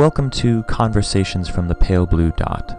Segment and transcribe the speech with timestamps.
[0.00, 2.74] Welcome to Conversations from the Pale Blue Dot.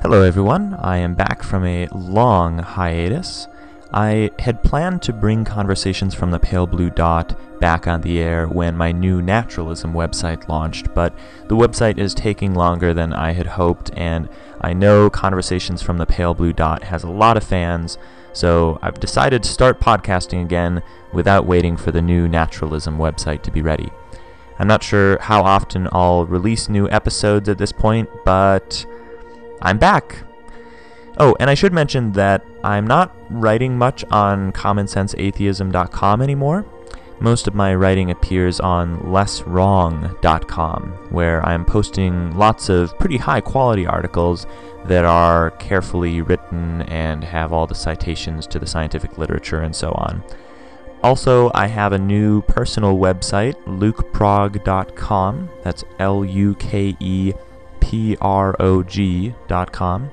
[0.00, 0.74] Hello, everyone.
[0.74, 3.48] I am back from a long hiatus.
[3.92, 8.46] I had planned to bring Conversations from the Pale Blue Dot back on the air
[8.46, 11.12] when my new naturalism website launched, but
[11.48, 14.28] the website is taking longer than I had hoped, and
[14.60, 17.98] I know Conversations from the Pale Blue Dot has a lot of fans,
[18.32, 20.80] so I've decided to start podcasting again
[21.12, 23.90] without waiting for the new naturalism website to be ready.
[24.62, 28.86] I'm not sure how often I'll release new episodes at this point, but
[29.60, 30.22] I'm back.
[31.18, 36.64] Oh, and I should mention that I'm not writing much on commonsenseatheism.com anymore.
[37.18, 43.84] Most of my writing appears on lesswrong.com, where I'm posting lots of pretty high quality
[43.84, 44.46] articles
[44.84, 49.90] that are carefully written and have all the citations to the scientific literature and so
[49.90, 50.22] on.
[51.02, 55.50] Also, I have a new personal website, lukeprog.com.
[55.64, 57.32] That's L U K E
[57.80, 60.10] P R O G.com.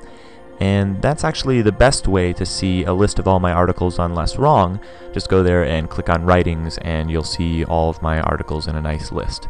[0.60, 4.14] And that's actually the best way to see a list of all my articles on
[4.14, 4.80] Less Wrong.
[5.14, 8.76] Just go there and click on Writings, and you'll see all of my articles in
[8.76, 9.48] a nice list.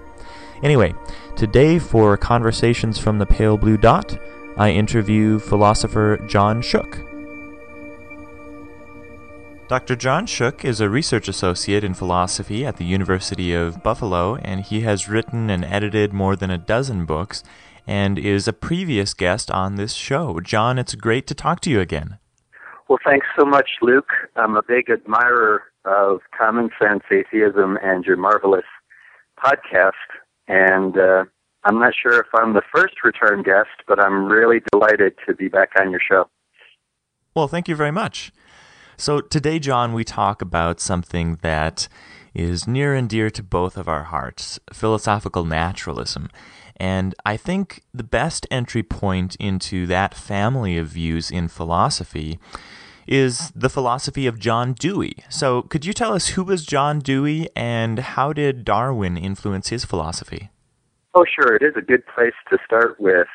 [0.61, 0.93] Anyway,
[1.35, 4.19] today for Conversations from the Pale Blue Dot,
[4.57, 7.08] I interview philosopher John Shook.
[9.69, 9.95] Dr.
[9.95, 14.81] John Shook is a research associate in philosophy at the University of Buffalo, and he
[14.81, 17.43] has written and edited more than a dozen books
[17.85, 20.39] and is a previous guest on this show.
[20.39, 22.17] John, it's great to talk to you again.
[22.87, 24.09] Well, thanks so much, Luke.
[24.35, 28.65] I'm a big admirer of Common Sense Atheism and your marvelous
[29.37, 29.91] podcast,
[30.47, 31.25] and uh,
[31.63, 35.47] I'm not sure if I'm the first return guest, but I'm really delighted to be
[35.47, 36.27] back on your show.
[37.35, 38.31] Well, thank you very much.
[38.99, 41.87] So, today, John, we talk about something that
[42.33, 46.27] is near and dear to both of our hearts philosophical naturalism.
[46.75, 52.39] And I think the best entry point into that family of views in philosophy
[53.07, 55.15] is the philosophy of John Dewey.
[55.29, 59.85] So, could you tell us who was John Dewey and how did Darwin influence his
[59.85, 60.49] philosophy?
[61.13, 61.55] Oh, sure.
[61.55, 63.29] It is a good place to start with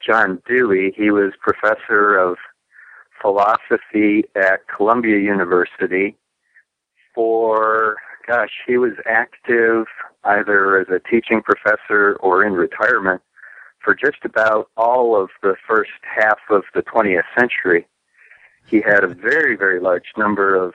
[0.00, 0.94] John Dewey.
[0.96, 2.36] He was professor of
[3.20, 6.16] philosophy at Columbia University
[7.14, 7.96] for,
[8.26, 9.86] gosh, he was active
[10.24, 13.22] either as a teaching professor or in retirement
[13.82, 17.86] for just about all of the first half of the 20th century.
[18.66, 20.74] He had a very, very large number of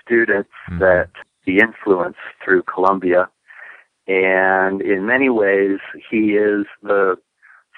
[0.00, 0.78] students mm-hmm.
[0.78, 1.10] that
[1.44, 3.28] he influenced through Columbia.
[4.06, 7.16] And in many ways, he is the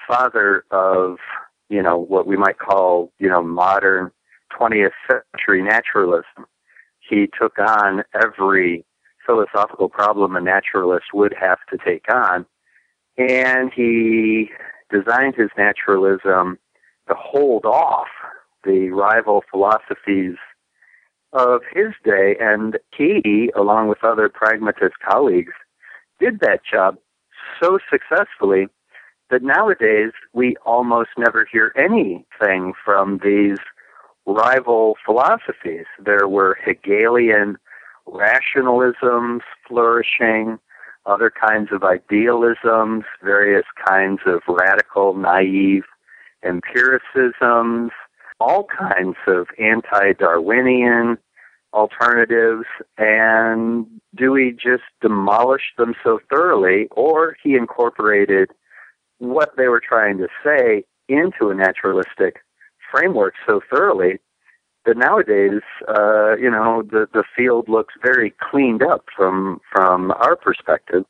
[0.07, 1.17] father of
[1.69, 4.11] you know, what we might call, you know, modern
[4.59, 6.45] 20th century naturalism.
[6.99, 8.85] He took on every
[9.25, 12.45] philosophical problem a naturalist would have to take on,
[13.17, 14.49] and he
[14.91, 16.57] designed his naturalism
[17.07, 18.07] to hold off
[18.63, 20.35] the rival philosophies
[21.31, 25.53] of his day, and he, along with other pragmatist colleagues,
[26.19, 26.97] did that job
[27.61, 28.67] so successfully
[29.29, 33.57] that nowadays we almost never hear anything from these
[34.25, 35.85] rival philosophies.
[36.03, 37.57] There were Hegelian
[38.07, 40.59] rationalisms flourishing,
[41.05, 45.83] other kinds of idealisms, various kinds of radical, naive
[46.43, 47.91] empiricisms,
[48.39, 51.17] all kinds of anti Darwinian
[51.73, 52.65] alternatives,
[52.97, 53.85] and
[54.15, 58.49] Dewey just demolished them so thoroughly, or he incorporated
[59.19, 62.37] what they were trying to say into a naturalistic
[62.91, 64.19] framework so thoroughly
[64.85, 70.35] that nowadays, uh, you know, the the field looks very cleaned up from from our
[70.35, 71.03] perspective.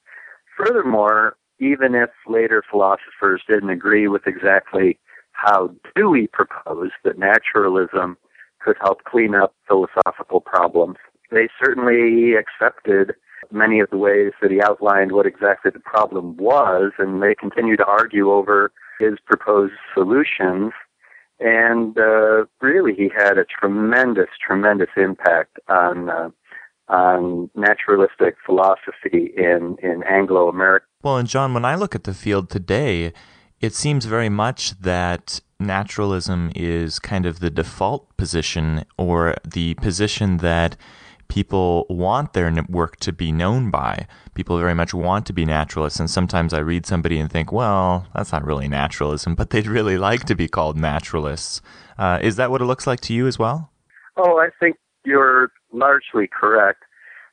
[0.57, 4.99] Furthermore, even if later philosophers didn't agree with exactly
[5.31, 8.17] how Dewey proposed that naturalism
[8.59, 10.97] could help clean up philosophical problems,
[11.31, 13.13] they certainly accepted
[13.51, 17.77] many of the ways that he outlined what exactly the problem was, and they continue
[17.77, 20.71] to argue over his proposed solutions.
[21.39, 26.29] And uh, really, he had a tremendous, tremendous impact on uh,
[26.89, 30.85] on naturalistic philosophy in in Anglo America.
[31.01, 33.13] Well, and John, when I look at the field today,
[33.61, 40.37] it seems very much that naturalism is kind of the default position or the position
[40.37, 40.77] that
[41.29, 44.07] people want their work to be known by.
[44.33, 48.07] People very much want to be naturalists, and sometimes I read somebody and think, well,
[48.13, 51.61] that's not really naturalism, but they'd really like to be called naturalists.
[51.97, 53.71] Uh, is that what it looks like to you as well?
[54.17, 56.83] Oh, I think you're largely correct.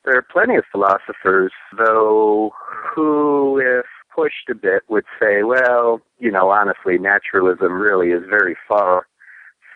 [0.05, 2.51] There are plenty of philosophers, though,
[2.95, 3.85] who, if
[4.15, 9.05] pushed a bit, would say, well, you know, honestly, naturalism really is very far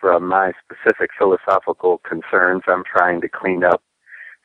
[0.00, 2.62] from my specific philosophical concerns.
[2.66, 3.82] I'm trying to clean up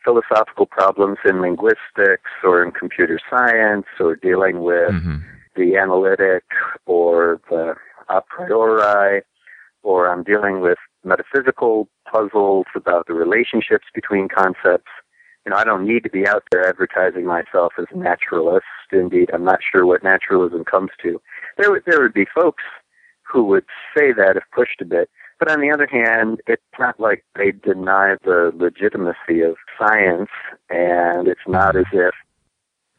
[0.04, 5.18] philosophical problems in linguistics or in computer science or dealing with mm-hmm.
[5.56, 6.44] the analytic
[6.86, 7.76] or the
[8.10, 9.22] a priori
[9.84, 14.92] or I'm dealing with metaphysical puzzles about the relationships between concepts.
[15.46, 18.66] You know, I don't need to be out there advertising myself as a naturalist.
[18.92, 21.22] Indeed, I'm not sure what naturalism comes to.
[21.58, 22.64] There would there would be folks
[23.24, 23.66] who would
[23.96, 25.10] say that if pushed a bit.
[25.39, 30.30] But on the other hand, it's not like they deny the legitimacy of science,
[30.69, 32.13] and it's not as if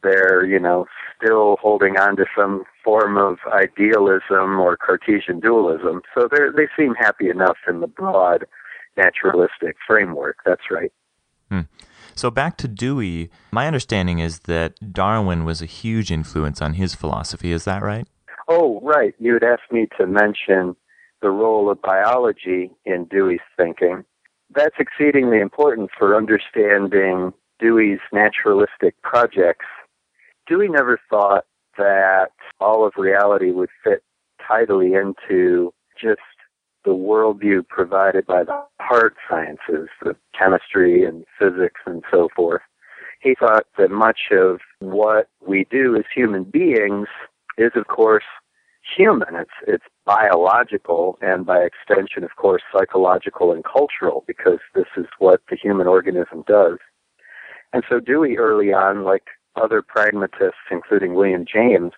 [0.03, 0.85] they're, you know,
[1.17, 6.01] still holding on to some form of idealism or Cartesian dualism.
[6.15, 8.45] So they they seem happy enough in the broad
[8.95, 10.37] naturalistic framework.
[10.45, 10.93] That's right.
[11.49, 11.61] Hmm.
[12.15, 16.95] So back to Dewey, my understanding is that Darwin was a huge influence on his
[16.95, 17.51] philosophy.
[17.51, 18.07] Is that right?
[18.47, 19.13] Oh, right.
[19.19, 20.75] You had asked me to mention
[21.21, 24.03] the role of biology in Dewey's thinking.
[24.53, 29.65] That's exceedingly important for understanding Dewey's naturalistic projects.
[30.47, 31.45] Dewey never thought
[31.77, 32.29] that
[32.59, 34.03] all of reality would fit
[34.47, 36.21] tidily into just
[36.85, 42.61] the worldview provided by the hard sciences, the chemistry and physics and so forth.
[43.21, 47.07] He thought that much of what we do as human beings
[47.57, 48.23] is, of course,
[48.95, 49.35] human.
[49.35, 55.41] It's it's biological and by extension, of course, psychological and cultural because this is what
[55.49, 56.77] the human organism does.
[57.73, 59.25] And so Dewey early on, like
[59.55, 61.91] other pragmatists, including William James,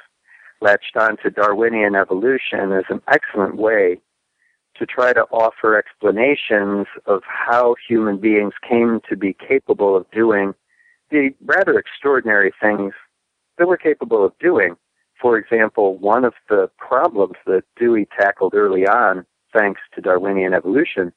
[0.61, 3.99] latched on to Darwinian evolution as an excellent way
[4.75, 10.53] to try to offer explanations of how human beings came to be capable of doing
[11.09, 12.94] the rather extraordinary things
[13.57, 14.75] that we're capable of doing
[15.21, 21.13] for example, one of the problems that Dewey tackled early on, thanks to Darwinian evolution,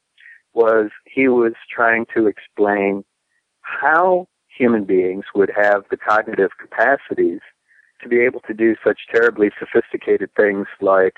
[0.53, 3.05] was he was trying to explain
[3.63, 7.41] how human beings would have the cognitive capacities
[8.03, 11.15] to be able to do such terribly sophisticated things like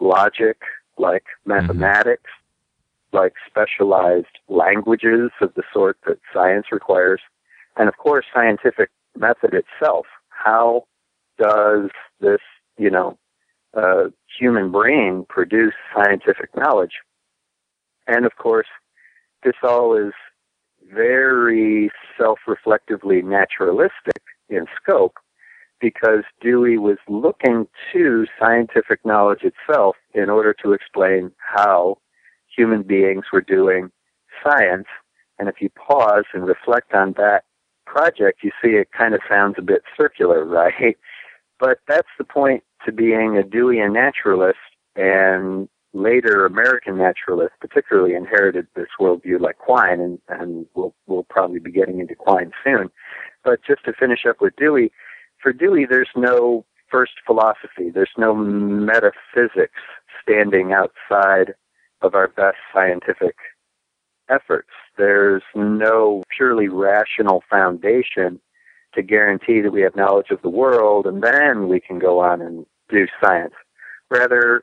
[0.00, 0.58] logic,
[0.96, 1.52] like mm-hmm.
[1.52, 3.18] mathematics, mm-hmm.
[3.18, 7.20] like specialized languages of the sort that science requires,
[7.76, 10.06] and of course, scientific method itself.
[10.30, 10.86] How
[11.38, 11.90] does
[12.20, 12.40] this,
[12.78, 13.18] you know,
[13.76, 14.04] uh,
[14.38, 17.00] human brain produce scientific knowledge?
[18.06, 18.66] And of course,
[19.42, 20.12] this all is
[20.92, 25.16] very self-reflectively naturalistic in scope
[25.80, 31.98] because Dewey was looking to scientific knowledge itself in order to explain how
[32.54, 33.90] human beings were doing
[34.44, 34.86] science.
[35.38, 37.42] And if you pause and reflect on that
[37.84, 40.96] project, you see it kind of sounds a bit circular, right?
[41.62, 44.58] But that's the point to being a Deweyan naturalist
[44.96, 51.60] and later American naturalists particularly inherited this worldview like Quine, and, and we'll, we'll probably
[51.60, 52.90] be getting into Quine soon.
[53.44, 54.90] But just to finish up with Dewey,
[55.40, 57.90] for Dewey, there's no first philosophy.
[57.94, 59.80] There's no metaphysics
[60.20, 61.54] standing outside
[62.00, 63.36] of our best scientific
[64.28, 64.70] efforts.
[64.98, 68.40] There's no purely rational foundation
[68.94, 72.40] to guarantee that we have knowledge of the world and then we can go on
[72.40, 73.54] and do science.
[74.10, 74.62] Rather,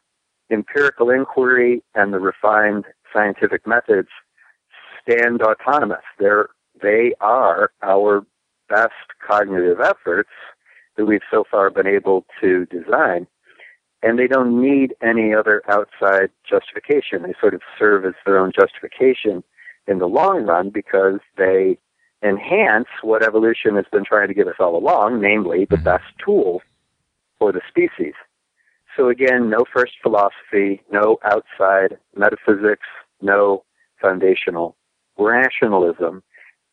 [0.51, 4.09] empirical inquiry and the refined scientific methods
[5.01, 6.03] stand autonomous.
[6.19, 6.49] They're,
[6.81, 8.25] they are our
[8.67, 8.93] best
[9.25, 10.29] cognitive efforts
[10.95, 13.27] that we've so far been able to design.
[14.01, 17.23] And they don't need any other outside justification.
[17.23, 19.43] They sort of serve as their own justification
[19.87, 21.77] in the long run because they
[22.23, 25.85] enhance what evolution has been trying to give us all along, namely the mm-hmm.
[25.85, 26.61] best tool
[27.37, 28.13] for the species.
[28.97, 32.87] So again, no first philosophy, no outside metaphysics,
[33.21, 33.63] no
[34.01, 34.75] foundational
[35.17, 36.23] rationalism.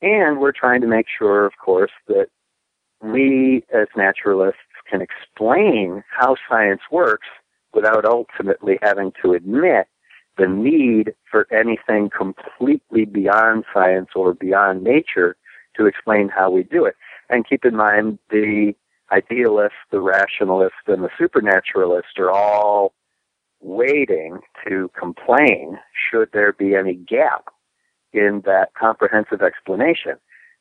[0.03, 2.27] And we're trying to make sure, of course, that
[3.01, 4.61] we as naturalists
[4.91, 7.27] can explain how science works
[7.73, 9.87] without ultimately having to admit
[10.37, 15.37] the need for anything completely beyond science or beyond nature
[15.77, 16.95] to explain how we do it.
[17.29, 18.75] And keep in mind, the
[19.13, 22.93] idealist, the rationalist, and the supernaturalist are all
[23.61, 25.79] waiting to complain
[26.11, 27.47] should there be any gap
[28.13, 30.17] in that comprehensive explanation.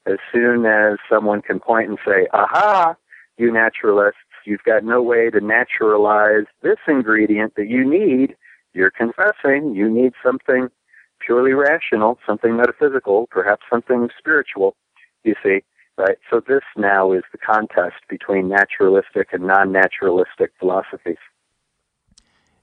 [0.06, 2.96] As soon as someone can point and say, aha,
[3.38, 8.36] you naturalists, you've got no way to naturalize this ingredient that you need
[8.76, 10.68] you're confessing you need something
[11.26, 14.76] purely rational, something metaphysical, perhaps something spiritual,
[15.24, 15.62] you see.
[15.98, 16.18] right?
[16.30, 21.18] So this now is the contest between naturalistic and non-naturalistic philosophies.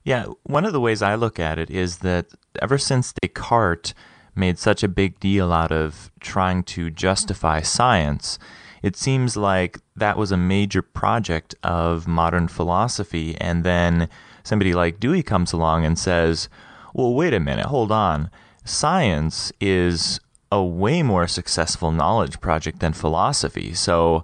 [0.03, 2.27] Yeah, one of the ways I look at it is that
[2.61, 3.93] ever since Descartes
[4.35, 8.37] made such a big deal out of trying to justify science,
[8.81, 13.37] it seems like that was a major project of modern philosophy.
[13.39, 14.09] And then
[14.43, 16.49] somebody like Dewey comes along and says,
[16.93, 18.29] well, wait a minute, hold on.
[18.65, 20.19] Science is
[20.51, 23.73] a way more successful knowledge project than philosophy.
[23.73, 24.23] So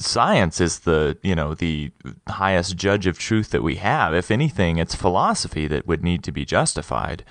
[0.00, 1.90] science is the you know the
[2.28, 4.14] highest judge of truth that we have.
[4.14, 7.24] If anything, it's philosophy that would need to be justified.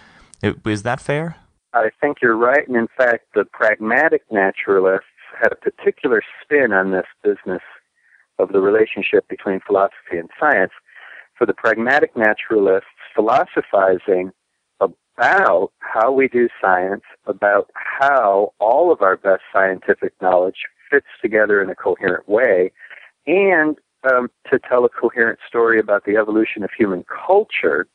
[0.43, 1.37] Is that fair?
[1.73, 5.05] I think you're right, and in fact, the pragmatic naturalists
[5.39, 7.61] had a particular spin on this business
[8.39, 10.71] of the relationship between philosophy and science.
[11.39, 14.33] For the pragmatic naturalists, philosophizing
[14.81, 21.61] about how we do science, about how all of our best scientific knowledge fits together
[21.61, 22.73] in a coherent way,
[23.25, 27.87] and um, to tell a coherent story about the evolution of human culture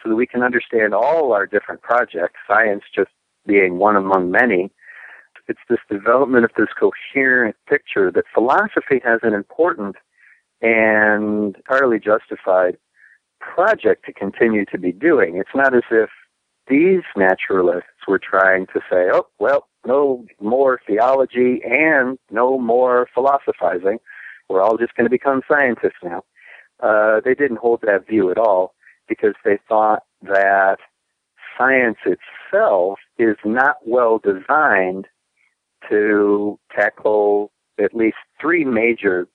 [0.00, 3.10] so that we can understand all our different projects, science just
[3.48, 4.70] being one among many.
[5.48, 9.96] It's this development of this coherent picture that philosophy has an important
[10.60, 12.78] and entirely justified
[13.54, 15.36] project to continue to be doing.
[15.36, 16.10] It's not as if
[16.68, 23.98] these naturalists were trying to say, oh, well, no more theology and no more philosophizing.
[24.48, 26.22] We're all just going to become scientists now.
[26.80, 28.74] Uh, they didn't hold that view at all
[29.08, 30.78] because they thought that
[31.58, 35.06] science itself is not well designed
[35.88, 37.50] to tackle
[37.82, 39.26] at least three major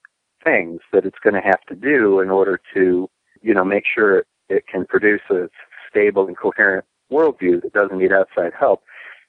[0.44, 3.08] things that it's going to have to do in order to,
[3.42, 5.48] you know, make sure it can produce a
[5.88, 8.82] stable and coherent worldview that doesn't need outside help.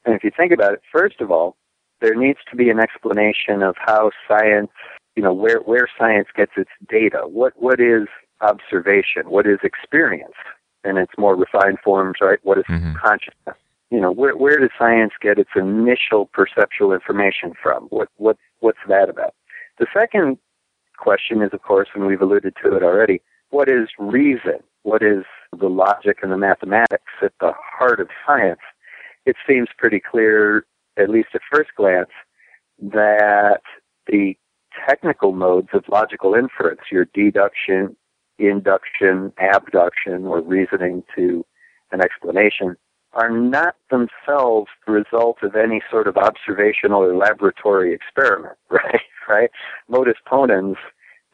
[0.06, 1.56] And if you think about it, first of all,
[2.02, 4.72] there needs to be an explanation of how science,
[5.16, 7.24] you know, where, where science gets its data.
[7.26, 8.08] What, what is
[8.42, 9.30] observation?
[9.30, 10.36] What is experience?
[10.84, 12.40] And its more refined forms, right?
[12.44, 12.94] What is mm-hmm.
[12.96, 13.56] consciousness?
[13.92, 17.86] You know, where, where does science get its initial perceptual information from?
[17.86, 19.34] What, what, what's that about?
[19.80, 20.38] The second
[20.98, 24.60] question is, of course, and we've alluded to it already, what is reason?
[24.84, 25.24] What is
[25.58, 28.60] the logic and the mathematics at the heart of science?
[29.30, 30.66] it seems pretty clear,
[30.98, 32.10] at least at first glance,
[32.82, 33.62] that
[34.08, 34.36] the
[34.88, 37.96] technical modes of logical inference, your deduction,
[38.38, 41.46] induction, abduction, or reasoning to
[41.92, 42.76] an explanation,
[43.14, 49.02] are not themselves the result of any sort of observational or laboratory experiment, right?
[49.28, 49.50] Right?
[49.88, 50.78] Modus ponens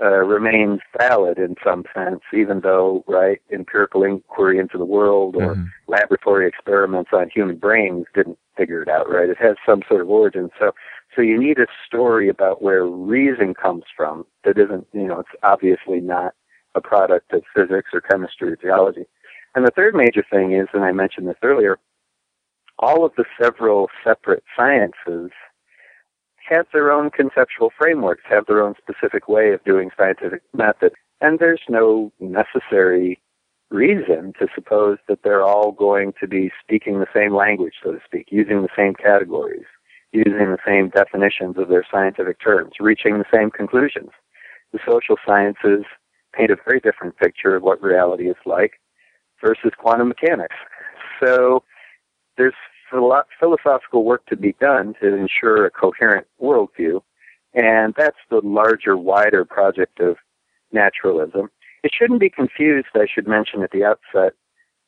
[0.02, 5.56] uh, remains valid in some sense, even though, right, empirical inquiry into the world or
[5.56, 5.66] mm-hmm.
[5.88, 9.30] laboratory experiments on human brains didn't figure it out, right?
[9.30, 10.50] It has some sort of origin.
[10.60, 10.72] So,
[11.16, 15.30] so you need a story about where reason comes from that isn't, you know, it's
[15.44, 16.34] obviously not
[16.76, 19.06] a product of physics or chemistry or geology.
[19.56, 21.80] And the third major thing is, and I mentioned this earlier,
[22.80, 25.32] all of the several separate sciences
[26.48, 30.94] have their own conceptual frameworks, have their own specific way of doing scientific method.
[31.22, 33.22] And there's no necessary
[33.72, 38.00] reason to suppose that they're all going to be speaking the same language, so to
[38.06, 39.66] speak, using the same categories,
[40.12, 44.12] using the same definitions of their scientific terms, reaching the same conclusions.
[44.72, 45.86] The social sciences
[46.34, 48.74] paint a very different picture of what reality is like
[49.44, 50.56] versus quantum mechanics.
[51.24, 51.64] So
[52.38, 52.54] there's
[53.40, 57.02] philosophical work to be done to ensure a coherent worldview,
[57.54, 60.18] and that's the larger, wider project of
[60.72, 61.50] naturalism.
[61.84, 64.34] It shouldn't be confused, I should mention at the outset,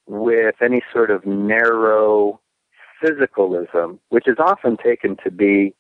[0.08, 2.40] with any sort of narrow
[3.04, 5.76] physicalism, which is often taken to be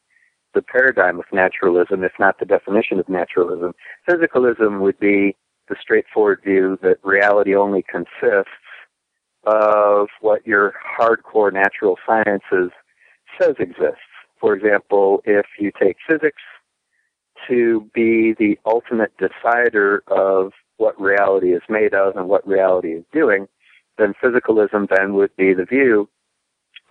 [0.53, 3.73] the paradigm of naturalism, if not the definition of naturalism.
[4.09, 5.35] Physicalism would be
[5.69, 8.51] the straightforward view that reality only consists
[9.47, 12.71] of what your hardcore natural sciences
[13.39, 14.01] says exists.
[14.39, 16.41] For example, if you take physics
[17.47, 23.05] to be the ultimate decider of what reality is made of and what reality is
[23.13, 23.47] doing,
[23.97, 26.09] then physicalism then would be the view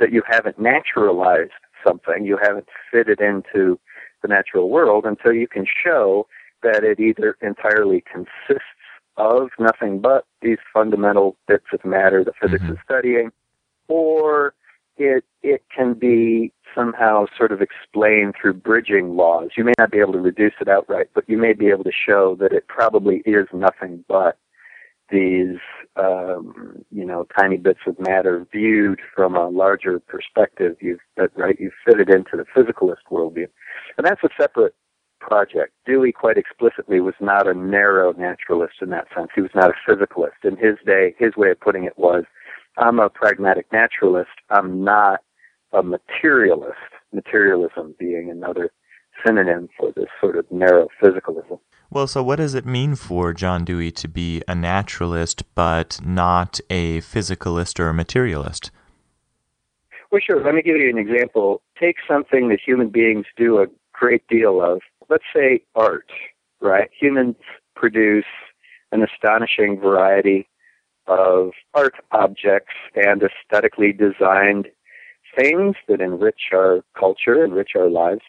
[0.01, 1.53] that you haven't naturalized
[1.87, 3.79] something, you haven't fitted into
[4.23, 6.27] the natural world until you can show
[6.63, 8.67] that it either entirely consists
[9.17, 12.73] of nothing but these fundamental bits of matter that physics mm-hmm.
[12.73, 13.33] is studying,
[13.89, 14.55] or
[14.97, 19.51] it it can be somehow sort of explained through bridging laws.
[19.57, 21.93] You may not be able to reduce it outright, but you may be able to
[21.93, 24.39] show that it probably is nothing but
[25.11, 25.59] these
[25.97, 30.77] um, you know tiny bits of matter viewed from a larger perspective.
[30.81, 31.01] You've
[31.37, 33.49] right you fit it into the physicalist worldview,
[33.97, 34.75] and that's a separate
[35.21, 35.73] project.
[35.87, 39.29] Dewey quite explicitly was not a narrow naturalist in that sense.
[39.35, 40.45] He was not a physicalist.
[40.45, 42.25] In his day, his way of putting it was,
[42.79, 44.31] I'm a pragmatic naturalist.
[44.51, 45.21] I'm not
[45.73, 46.77] a materialist.
[47.13, 48.71] Materialism being another
[49.25, 51.59] synonym for this sort of narrow physicalism.
[51.91, 56.61] Well, so what does it mean for John Dewey to be a naturalist but not
[56.69, 58.71] a physicalist or a materialist?
[60.11, 60.43] Well, sure.
[60.43, 61.63] Let me give you an example.
[61.79, 64.81] Take something that human beings do a great deal of.
[65.09, 66.11] Let's say art,
[66.61, 66.91] right?
[66.99, 67.37] Humans
[67.75, 68.25] produce
[68.93, 70.49] an astonishing variety
[71.07, 74.69] of art objects and aesthetically designed
[75.39, 78.23] things that enrich our culture, enrich our lives.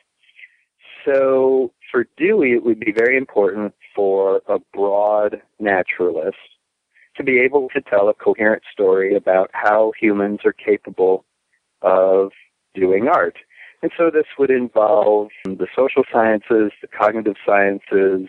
[1.06, 6.38] So for Dewey, it would be very important for a broad naturalist
[7.16, 11.26] to be able to tell a coherent story about how humans are capable
[11.82, 12.32] of
[12.76, 13.38] doing art.
[13.82, 18.28] And so this would involve the social sciences, the cognitive sciences.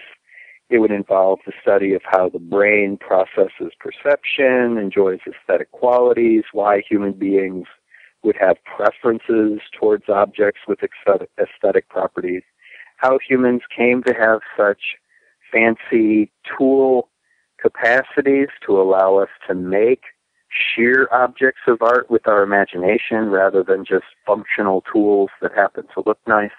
[0.68, 6.82] It would involve the study of how the brain processes perception, enjoys aesthetic qualities, why
[6.86, 7.66] human beings
[8.22, 12.42] would have preferences towards objects with aesthetic properties,
[12.98, 14.96] how humans came to have such
[15.50, 17.08] fancy tool
[17.58, 20.02] capacities to allow us to make
[20.74, 26.02] sheer objects of art with our imagination rather than just functional tools that happen to
[26.06, 26.50] look nice.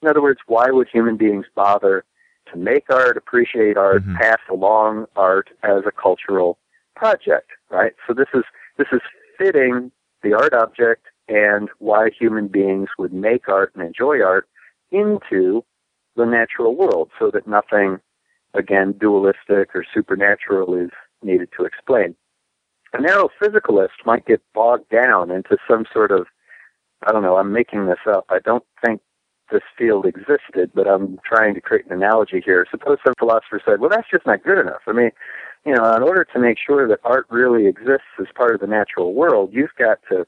[0.00, 2.04] In other words, why would human beings bother
[2.50, 4.16] to make art, appreciate art, mm-hmm.
[4.16, 6.58] pass along art as a cultural
[6.96, 7.92] project, right?
[8.06, 8.44] So this is
[8.78, 9.00] this is
[9.38, 9.90] fitting
[10.22, 14.48] the art object and why human beings would make art and enjoy art
[14.90, 15.64] into
[16.16, 17.98] the natural world so that nothing,
[18.54, 20.90] again, dualistic or supernatural is
[21.22, 22.14] needed to explain.
[22.94, 26.26] A narrow physicalist might get bogged down into some sort of,
[27.06, 28.26] I don't know, I'm making this up.
[28.28, 29.00] I don't think
[29.50, 32.66] this field existed, but I'm trying to create an analogy here.
[32.70, 34.82] Suppose some philosopher said, well, that's just not good enough.
[34.86, 35.10] I mean,
[35.64, 38.66] you know, in order to make sure that art really exists as part of the
[38.66, 40.26] natural world, you've got to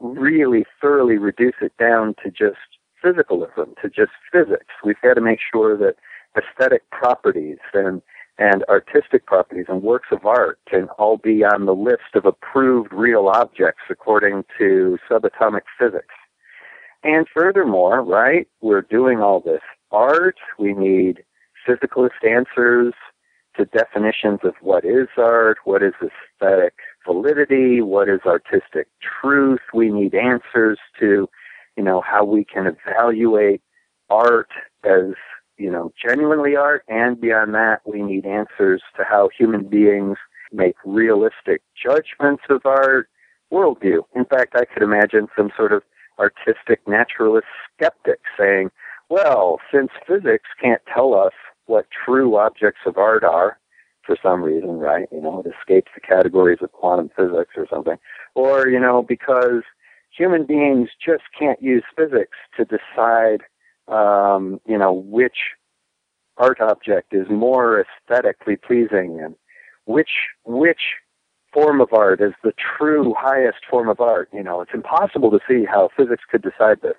[0.00, 2.58] really thoroughly reduce it down to just
[3.02, 4.74] physicalism, to just physics.
[4.84, 5.96] We've got to make sure that
[6.36, 8.02] aesthetic properties and
[8.38, 12.92] and artistic properties and works of art can all be on the list of approved
[12.92, 16.14] real objects according to subatomic physics.
[17.04, 19.60] And furthermore, right, we're doing all this
[19.92, 20.36] art.
[20.58, 21.22] We need
[21.68, 22.94] physicalist answers
[23.56, 26.74] to definitions of what is art, what is aesthetic
[27.06, 28.88] validity, what is artistic
[29.20, 29.60] truth.
[29.72, 31.28] We need answers to,
[31.76, 33.62] you know, how we can evaluate
[34.10, 34.50] art
[34.82, 35.14] as,
[35.56, 36.84] you know, genuinely art.
[36.88, 40.16] And beyond that, we need answers to how human beings
[40.52, 43.08] make realistic judgments of art,
[43.52, 44.02] worldview.
[44.14, 45.82] In fact, I could imagine some sort of
[46.18, 48.70] artistic naturalist skeptic saying,
[49.08, 51.32] well, since physics can't tell us
[51.66, 53.58] what true objects of art are,
[54.04, 55.08] for some reason, right?
[55.10, 57.96] You know, it escapes the categories of quantum physics or something.
[58.34, 59.62] Or, you know, because
[60.16, 63.42] human beings just can't use physics to decide,
[63.88, 65.36] um, you know, which
[66.36, 69.34] art object is more aesthetically pleasing and
[69.84, 70.10] which,
[70.44, 70.80] which
[71.52, 74.28] form of art is the true highest form of art.
[74.32, 76.96] You know, it's impossible to see how physics could decide this.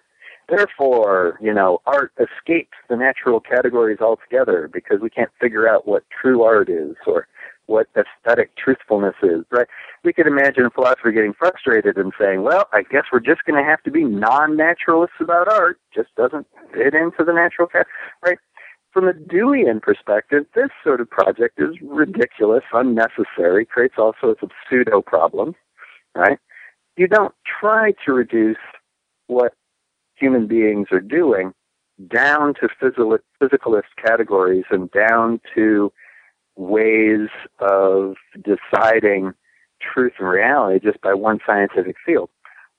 [0.47, 6.03] Therefore, you know, art escapes the natural categories altogether because we can't figure out what
[6.09, 7.27] true art is or
[7.67, 9.67] what aesthetic truthfulness is, right?
[10.03, 13.61] We could imagine a philosopher getting frustrated and saying, well, I guess we're just going
[13.61, 15.79] to have to be non-naturalists about art.
[15.93, 18.37] Just doesn't fit into the natural category, right?
[18.91, 24.51] From a Deweyan perspective, this sort of project is ridiculous, unnecessary, creates all sorts of
[24.69, 25.55] pseudo problems,
[26.15, 26.37] right?
[26.95, 28.57] You don't try to reduce
[29.27, 29.53] what
[30.15, 31.53] human beings are doing
[32.07, 32.69] down to
[33.41, 35.91] physicalist categories and down to
[36.55, 39.33] ways of deciding
[39.81, 42.29] truth and reality just by one scientific field.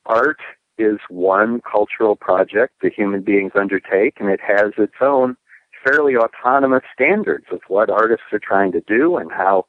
[0.06, 0.38] Art
[0.78, 5.36] is one cultural project that human beings undertake, and it has its own
[5.84, 9.64] fairly autonomous standards of what artists are trying to do and how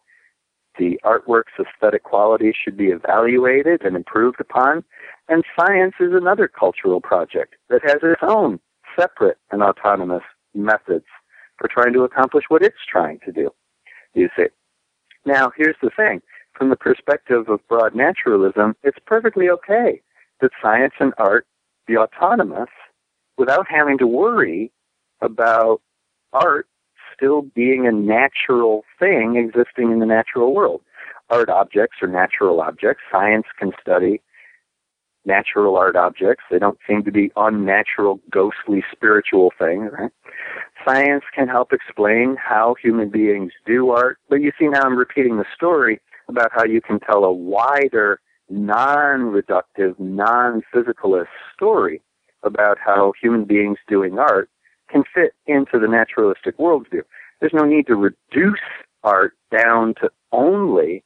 [0.80, 4.84] the artwork's aesthetic quality should be evaluated and improved upon.
[5.28, 8.60] And science is another cultural project that has its own
[8.98, 11.06] separate and autonomous methods
[11.58, 13.52] for trying to accomplish what it's trying to do.
[14.18, 14.48] You see.
[15.26, 16.22] Now, here's the thing.
[16.54, 20.02] From the perspective of broad naturalism, it's perfectly okay
[20.42, 21.46] that science and art
[21.86, 22.70] be autonomous
[23.38, 24.72] without having to worry
[25.22, 25.82] about
[26.34, 26.68] art
[27.16, 30.82] still being a natural thing existing in the natural world.
[31.30, 33.04] Art objects are natural objects.
[33.12, 34.20] Science can study
[35.28, 36.44] natural art objects.
[36.50, 40.12] They don't seem to be unnatural, ghostly, spiritual things, right?
[40.86, 45.38] Science can help explain how human beings do art, but you see now I'm repeating
[45.38, 52.02] the story about how you can tell a wider, non-reductive, non-physicalist story
[52.44, 54.50] about how human beings doing art
[54.90, 57.02] can fit into the naturalistic worldview.
[57.40, 58.60] There's no need to reduce
[59.04, 61.04] art down to only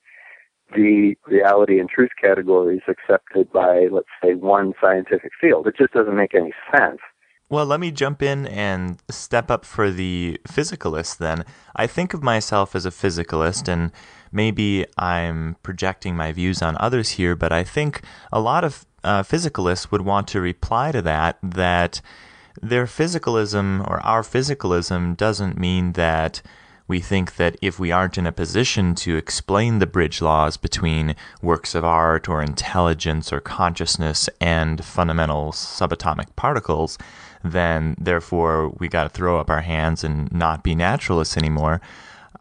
[0.75, 5.67] the reality and truth categories accepted by, let's say, one scientific field.
[5.67, 6.99] It just doesn't make any sense.
[7.49, 11.43] Well, let me jump in and step up for the physicalist then.
[11.75, 13.91] I think of myself as a physicalist, and
[14.31, 19.23] maybe I'm projecting my views on others here, but I think a lot of uh,
[19.23, 22.01] physicalists would want to reply to that that
[22.61, 26.41] their physicalism or our physicalism doesn't mean that
[26.91, 31.15] we think that if we aren't in a position to explain the bridge laws between
[31.41, 36.97] works of art or intelligence or consciousness and fundamental subatomic particles,
[37.45, 41.79] then therefore we got to throw up our hands and not be naturalists anymore.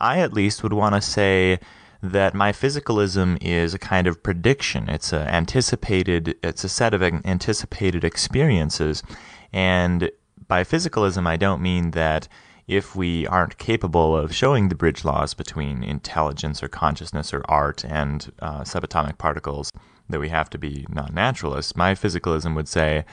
[0.00, 1.60] I at least would want to say
[2.02, 4.88] that my physicalism is a kind of prediction.
[4.88, 9.04] It's a anticipated it's a set of anticipated experiences.
[9.52, 10.10] And
[10.48, 12.26] by physicalism I don't mean that
[12.70, 17.84] if we aren't capable of showing the bridge laws between intelligence or consciousness or art
[17.84, 19.72] and uh, subatomic particles,
[20.08, 21.74] that we have to be non naturalists.
[21.74, 23.04] My physicalism would say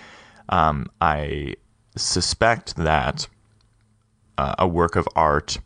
[0.50, 1.56] um, I
[1.96, 3.28] suspect that
[4.38, 5.58] uh, a work of art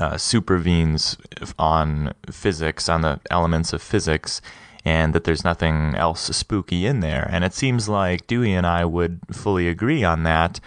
[0.00, 1.18] uh, supervenes
[1.58, 4.40] on physics, on the elements of physics,
[4.86, 7.28] and that there's nothing else spooky in there.
[7.30, 10.60] And it seems like Dewey and I would fully agree on that.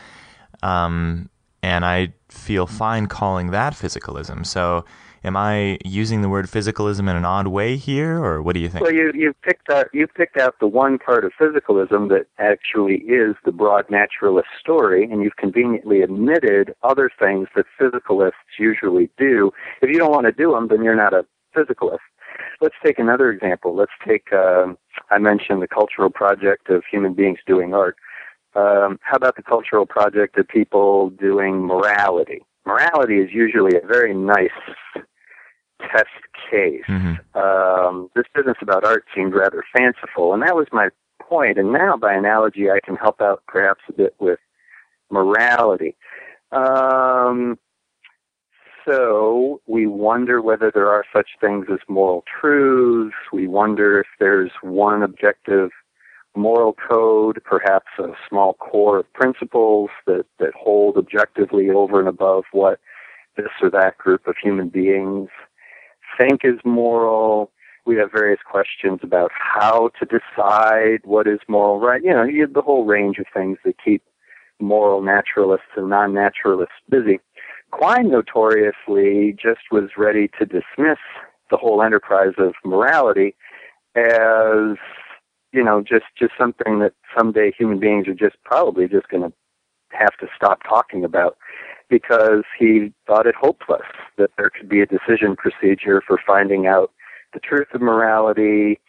[0.62, 1.30] Um,
[1.62, 4.46] and I feel fine calling that physicalism.
[4.46, 4.86] So,
[5.24, 8.70] am I using the word physicalism in an odd way here, or what do you
[8.70, 8.84] think?
[8.84, 12.98] Well, you you picked out you picked out the one part of physicalism that actually
[13.08, 19.52] is the broad naturalist story, and you've conveniently omitted other things that physicalists usually do.
[19.82, 22.00] If you don't want to do them, then you're not a physicalist.
[22.62, 23.76] Let's take another example.
[23.76, 24.68] Let's take uh,
[25.10, 27.98] I mentioned the cultural project of human beings doing art.
[28.58, 32.42] Um, how about the cultural project of people doing morality?
[32.66, 34.50] Morality is usually a very nice
[35.80, 36.08] test
[36.50, 36.84] case.
[36.88, 37.38] Mm-hmm.
[37.38, 40.90] Um, this business about art seemed rather fanciful, and that was my
[41.22, 41.60] point.
[41.60, 44.40] And now, by analogy, I can help out perhaps a bit with
[45.12, 45.96] morality.
[46.52, 47.60] Um,
[48.88, 53.16] so we wonder whether there are such things as moral truths.
[53.32, 55.70] We wonder if there's one objective
[56.38, 62.44] moral code, perhaps a small core of principles that, that hold objectively over and above
[62.52, 62.80] what
[63.36, 65.30] this or that group of human beings
[66.18, 67.52] think is moral.
[67.86, 72.04] We have various questions about how to decide what is moral, right?
[72.04, 74.04] You know, you have the whole range of things that keep
[74.60, 77.20] moral naturalists and non-naturalists busy.
[77.72, 81.00] Quine notoriously just was ready to dismiss
[81.50, 83.36] the whole enterprise of morality
[83.96, 84.78] as
[85.52, 89.34] you know, just just something that someday human beings are just probably just going to
[89.92, 91.38] have to stop talking about
[91.90, 96.92] because he thought it hopeless that there could be a decision procedure for finding out
[97.34, 98.80] the truth of morality.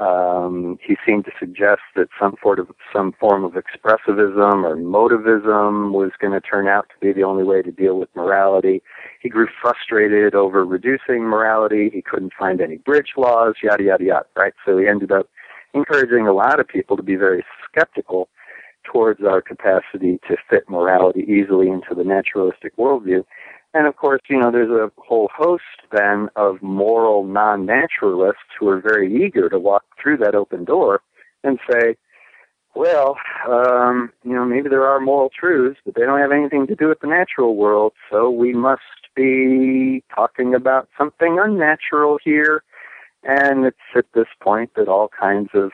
[0.00, 5.92] Um, he seemed to suggest that some sort of some form of expressivism or emotivism
[5.92, 8.82] was going to turn out to be the only way to deal with morality.
[9.20, 11.90] He grew frustrated over reducing morality.
[11.92, 14.26] He couldn't find any bridge laws, yada yada yada.
[14.36, 15.28] Right, so he ended up
[15.74, 18.28] encouraging a lot of people to be very skeptical
[18.84, 23.24] towards our capacity to fit morality easily into the naturalistic worldview.
[23.74, 28.80] And of course, you know, there's a whole host then of moral non-naturalists who are
[28.80, 31.02] very eager to walk through that open door
[31.44, 31.96] and say,
[32.74, 33.16] well,
[33.48, 36.88] um, you know, maybe there are moral truths, but they don't have anything to do
[36.88, 38.82] with the natural world, so we must
[39.14, 42.62] be talking about something unnatural here
[43.22, 45.70] and it's at this point that all kinds of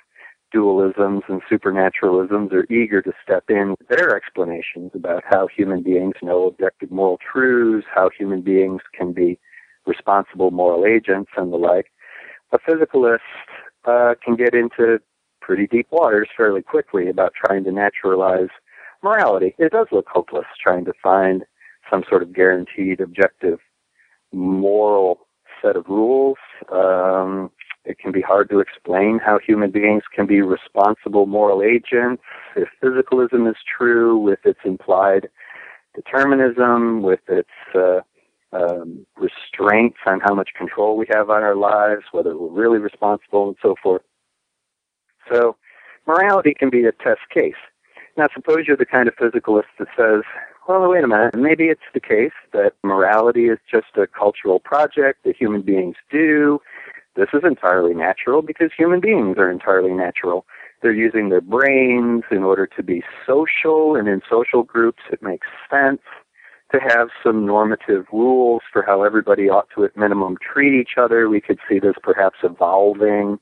[0.55, 6.15] dualisms and supernaturalisms are eager to step in with their explanations about how human beings
[6.23, 9.39] know objective moral truths, how human beings can be
[9.87, 11.87] responsible moral agents, and the like.
[12.53, 13.19] A physicalist
[13.85, 15.01] uh, can get into
[15.41, 18.49] pretty deep waters fairly quickly about trying to naturalize
[19.03, 19.55] morality.
[19.59, 21.45] It does look hopeless trying to find
[21.91, 23.59] some sort of guaranteed objective
[24.33, 25.24] moral
[25.65, 26.39] set of rules.
[26.73, 27.51] Um,
[27.85, 32.23] it can be hard to explain how human beings can be responsible moral agents.
[32.57, 35.29] If physicalism is true, with its implied
[35.95, 38.01] determinism, with its uh,
[38.53, 43.49] um, restraints on how much control we have on our lives, whether we're really responsible,
[43.49, 44.03] and so forth.
[45.31, 45.57] So,
[46.07, 47.55] morality can be a test case.
[48.17, 50.23] Now, suppose you're the kind of physicalist that says,
[50.69, 55.25] well, wait a minute, maybe it's the case that morality is just a cultural project
[55.25, 56.61] that human beings do.
[57.17, 60.47] This is entirely natural because human beings are entirely natural.
[60.83, 65.47] They're using their brains in order to be social, and in social groups it makes
[65.71, 66.01] sense
[66.73, 71.29] to have some normative rules for how everybody ought to, at minimum, treat each other.
[71.29, 73.39] We could see this perhaps evolving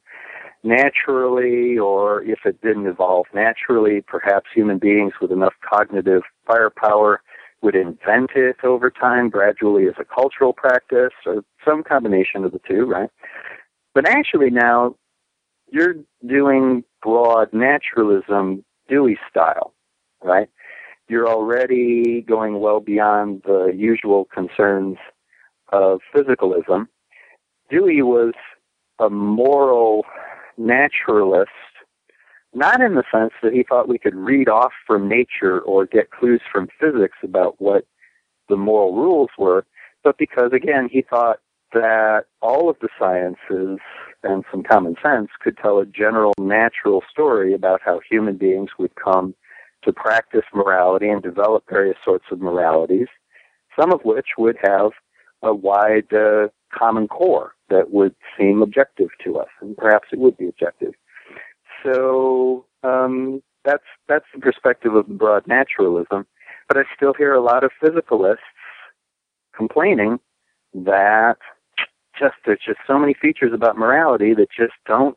[0.62, 7.22] naturally, or if it didn't evolve naturally, perhaps human beings with enough cognitive firepower
[7.62, 12.61] would invent it over time, gradually as a cultural practice, or some combination of the
[12.68, 13.11] two, right?
[13.94, 14.96] But actually now,
[15.70, 15.94] you're
[16.27, 19.75] doing broad naturalism Dewey style,
[20.22, 20.48] right?
[21.09, 24.96] You're already going well beyond the usual concerns
[25.72, 26.88] of physicalism.
[27.70, 28.35] Dewey was
[28.98, 30.05] a moral
[30.57, 31.51] naturalist,
[32.55, 36.11] not in the sense that he thought we could read off from nature or get
[36.11, 37.87] clues from physics about what
[38.49, 39.65] the moral rules were,
[40.05, 41.38] but because, again, he thought
[41.73, 43.79] that all of the sciences
[44.23, 48.95] and some common sense could tell a general natural story about how human beings would
[48.95, 49.35] come
[49.83, 53.09] to practice morality and develop various sorts of moralities,
[53.79, 54.91] some of which would have
[55.43, 60.37] a wide uh, common core that would seem objective to us, and perhaps it would
[60.37, 60.93] be objective.
[61.83, 66.27] So um, that's that's the perspective of broad naturalism.
[66.69, 68.37] But I still hear a lot of physicalists
[69.57, 70.21] complaining
[70.75, 71.39] that
[72.19, 75.17] just there's just so many features about morality that just don't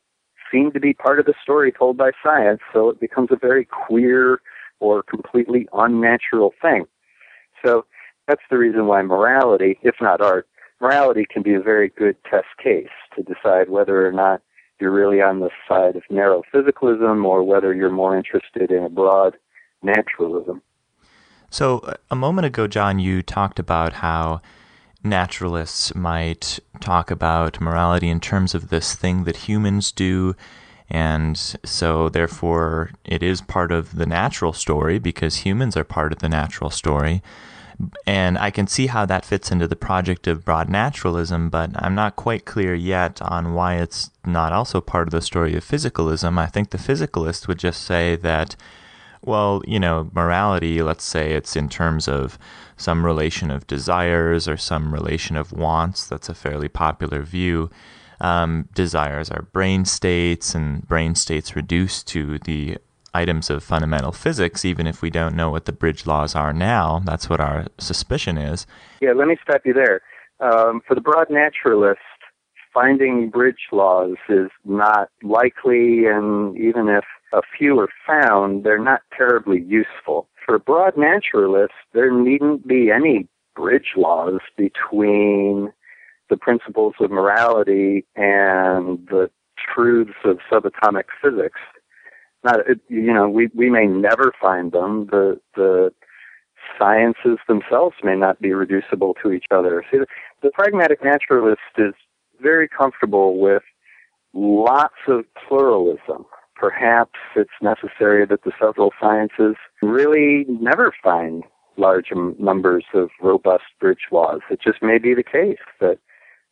[0.51, 3.65] seem to be part of the story told by science, so it becomes a very
[3.65, 4.39] queer
[4.79, 6.85] or completely unnatural thing.
[7.63, 7.85] So
[8.27, 10.47] that's the reason why morality, if not art,
[10.81, 14.41] morality can be a very good test case to decide whether or not
[14.79, 18.89] you're really on the side of narrow physicalism or whether you're more interested in a
[18.89, 19.37] broad
[19.83, 20.61] naturalism.
[21.49, 24.41] So, uh, a moment ago, John, you talked about how
[25.03, 30.35] naturalists might talk about morality in terms of this thing that humans do.
[30.89, 36.19] And so, therefore, it is part of the natural story because humans are part of
[36.19, 37.21] the natural story.
[38.07, 41.95] And I can see how that fits into the project of broad naturalism, but I'm
[41.95, 46.37] not quite clear yet on why it's not also part of the story of physicalism.
[46.37, 48.55] I think the physicalist would just say that,
[49.21, 52.37] well, you know, morality, let's say it's in terms of
[52.77, 56.07] some relation of desires or some relation of wants.
[56.07, 57.69] That's a fairly popular view.
[58.21, 62.77] Um, desires are brain states, and brain states reduced to the
[63.15, 67.01] items of fundamental physics, even if we don't know what the bridge laws are now.
[67.05, 68.67] That's what our suspicion is.
[69.01, 70.01] Yeah, let me stop you there.
[70.39, 72.01] Um, for the broad naturalist,
[72.73, 79.01] finding bridge laws is not likely, and even if a few are found, they're not
[79.15, 80.27] terribly useful.
[80.45, 85.71] For broad naturalist, there needn't be any bridge laws between
[86.29, 89.29] the principles of morality and the
[89.73, 91.59] truths of subatomic physics
[92.45, 95.07] not you know we we may never find them.
[95.07, 95.91] The the
[96.79, 99.83] sciences themselves may not be reducible to each other.
[99.91, 100.07] See the,
[100.41, 101.93] the pragmatic naturalist is
[102.39, 103.63] very comfortable with
[104.33, 106.25] lots of pluralism.
[106.55, 111.43] Perhaps it's necessary that the several sciences really never find
[111.77, 112.07] large
[112.39, 114.39] numbers of robust bridge laws.
[114.49, 115.99] It just may be the case that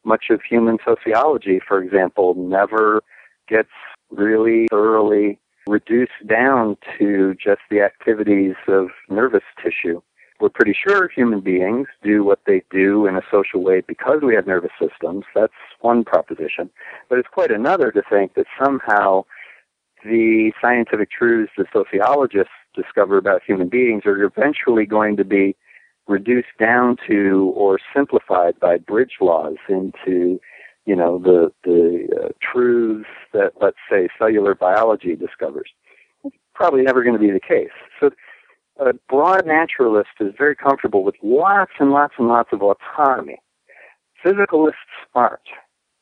[0.03, 3.01] much of human sociology for example never
[3.47, 3.69] gets
[4.12, 10.02] really thoroughly reduced down to just the activities of nervous tissue.
[10.39, 14.36] We're pretty sure human beings do what they do in a social way because we
[14.36, 15.23] have nervous systems.
[15.34, 16.69] That's one proposition.
[17.10, 19.23] But it's quite another to think that somehow
[20.04, 25.56] the scientific truths that sociologists discover about human beings are eventually going to be
[26.08, 30.39] reduced down to or simplified by bridge laws into
[30.86, 35.69] you know the the uh, truths that let's say cellular biology discovers.
[36.24, 37.69] It's probably never going to be the case.
[38.00, 38.12] So
[38.80, 43.38] a broad naturalist is very comfortable with lots and lots and lots of autonomy.
[44.26, 44.74] Physicalists
[45.13, 45.41] aren't.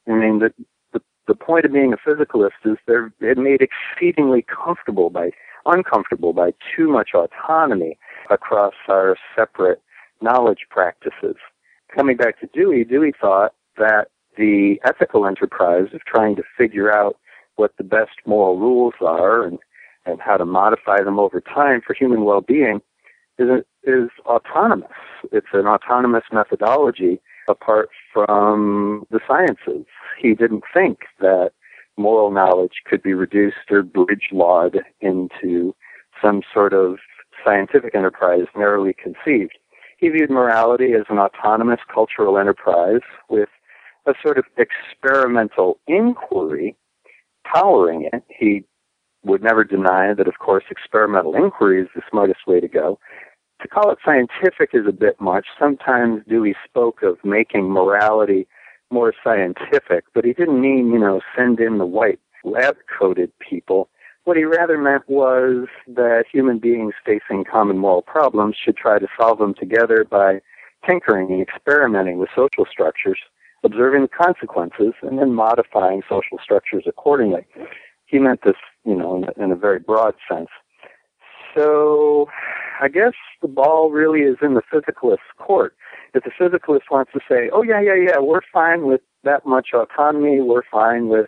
[0.08, 0.54] I mean, the,
[0.94, 5.32] the, the point of being a physicalist is they're, they're made exceedingly comfortable by,
[5.66, 7.98] uncomfortable by too much autonomy
[8.30, 9.82] across our separate
[10.22, 11.36] knowledge practices.
[11.96, 17.18] Coming back to Dewey, Dewey thought that the ethical enterprise of trying to figure out
[17.56, 19.60] what the best moral rules are and,
[20.06, 22.82] and how to modify them over time for human well-being
[23.38, 24.90] is, is autonomous.
[25.32, 29.86] It's an autonomous methodology apart from the sciences.
[30.20, 31.52] He didn't think that
[31.98, 35.76] moral knowledge could be reduced or bridge lawed into
[36.22, 36.98] some sort of
[37.44, 39.58] scientific enterprise narrowly conceived.
[39.98, 43.50] He viewed morality as an autonomous cultural enterprise with
[44.06, 46.76] a sort of experimental inquiry
[47.46, 48.24] powering it.
[48.30, 48.64] He
[49.24, 53.00] would never deny that, of course, experimental inquiry is the smartest way to go.
[53.62, 55.46] To call it scientific is a bit much.
[55.60, 58.48] Sometimes Dewey spoke of making morality
[58.90, 63.90] more scientific, but he didn't mean, you know, send in the white lab coated people.
[64.24, 69.08] What he rather meant was that human beings facing common moral problems should try to
[69.20, 70.42] solve them together by
[70.88, 73.20] tinkering and experimenting with social structures,
[73.64, 77.46] observing the consequences, and then modifying social structures accordingly.
[78.06, 80.50] He meant this, you know, in a, in a very broad sense.
[81.56, 82.28] So
[82.82, 85.76] I guess the ball really is in the physicalist's court.
[86.14, 89.70] If the physicalist wants to say, oh, yeah, yeah, yeah, we're fine with that much
[89.74, 91.28] autonomy, we're fine with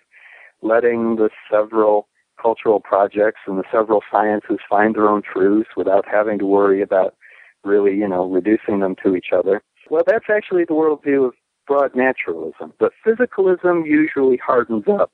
[0.61, 2.07] letting the several
[2.41, 7.15] cultural projects and the several sciences find their own truths without having to worry about
[7.63, 9.61] really, you know, reducing them to each other.
[9.89, 11.33] Well, that's actually the worldview of
[11.67, 12.73] broad naturalism.
[12.79, 15.11] But physicalism usually hardens up.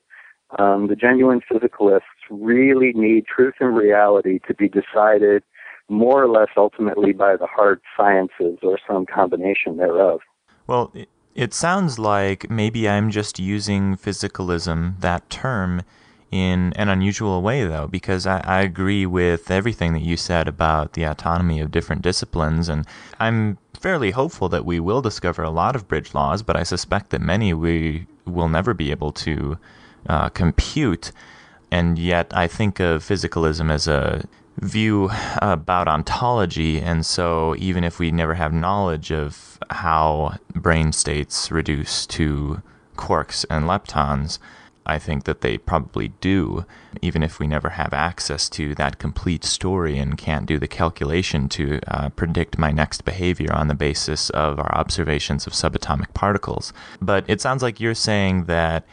[0.58, 5.44] Um, the genuine physicalists really need truth and reality to be decided
[5.88, 10.20] more or less ultimately by the hard sciences or some combination thereof.
[10.66, 10.92] Well,
[11.34, 15.82] it sounds like maybe I'm just using physicalism, that term,
[16.30, 20.92] in an unusual way, though, because I, I, agree with everything that you said about
[20.92, 22.86] the autonomy of different disciplines, and
[23.18, 27.10] I'm fairly hopeful that we will discover a lot of bridge laws, but I suspect
[27.10, 29.58] that many we will never be able to
[30.08, 31.10] uh, compute.
[31.72, 34.24] And yet, I think of physicalism as a
[34.58, 41.50] view about ontology, and so even if we never have knowledge of how brain states
[41.50, 42.62] reduce to
[42.96, 44.38] quarks and leptons,
[44.86, 46.64] I think that they probably do,
[47.02, 51.48] even if we never have access to that complete story and can't do the calculation
[51.50, 56.72] to uh, predict my next behavior on the basis of our observations of subatomic particles.
[57.00, 58.84] But it sounds like you're saying that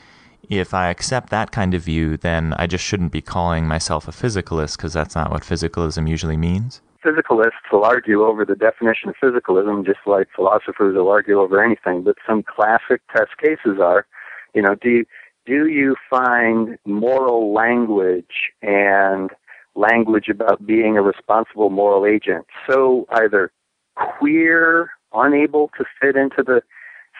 [0.50, 4.12] if I accept that kind of view, then I just shouldn't be calling myself a
[4.12, 6.82] physicalist because that's not what physicalism usually means.
[7.04, 12.04] Physicalists will argue over the definition of physicalism just like philosophers will argue over anything,
[12.04, 14.06] but some classic test cases are,
[14.54, 15.06] you know, do you,
[15.48, 19.32] do you find moral language and
[19.76, 23.52] language about being a responsible moral agent so either
[23.96, 26.62] queer, unable to fit into the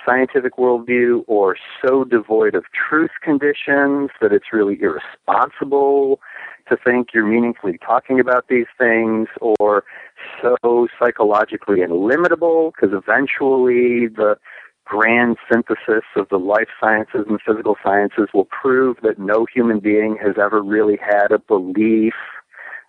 [0.06, 6.20] scientific worldview or so devoid of truth conditions that it's really irresponsible
[6.70, 9.28] to think you're meaningfully talking about these things
[9.60, 9.84] or
[10.42, 14.38] so psychologically illimitable because eventually the
[14.88, 20.18] grand synthesis of the life sciences and physical sciences will prove that no human being
[20.22, 22.14] has ever really had a belief,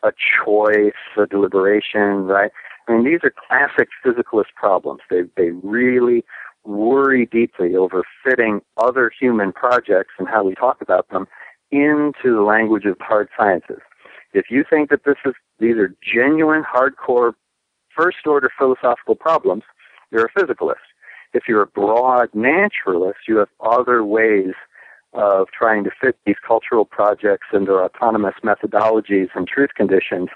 [0.02, 0.12] a
[0.44, 2.52] choice, a deliberation, right?
[2.87, 5.00] I mean, these are classic physicalist problems.
[5.11, 6.24] They, they really
[6.64, 11.26] worry deeply over fitting other human projects and how we talk about them
[11.70, 13.80] into the language of hard sciences.
[14.32, 17.32] If you think that this is these are genuine, hardcore,
[17.96, 19.64] first order philosophical problems,
[20.12, 20.76] you're a physicalist.
[21.34, 24.54] If you're a broad naturalist, you have other ways
[25.14, 30.28] of trying to fit these cultural projects and their autonomous methodologies and truth conditions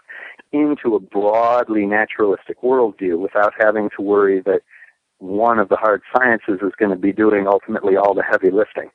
[0.53, 4.61] into a broadly naturalistic worldview without having to worry that
[5.19, 8.91] one of the hard sciences is going to be doing ultimately all the heavy lifting.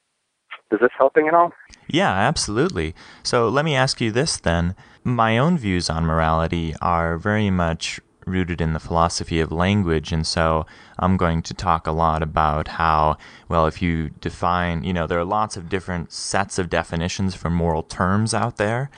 [0.72, 1.54] Is this helping at all?
[1.88, 2.94] Yeah, absolutely.
[3.24, 4.76] So let me ask you this then.
[5.04, 10.12] My own views on morality are very much rooted in the philosophy of language.
[10.12, 10.66] And so
[11.00, 13.18] I'm going to talk a lot about how,
[13.50, 17.50] well, if you define, you know, there are lots of different sets of definitions for
[17.50, 18.90] moral terms out there.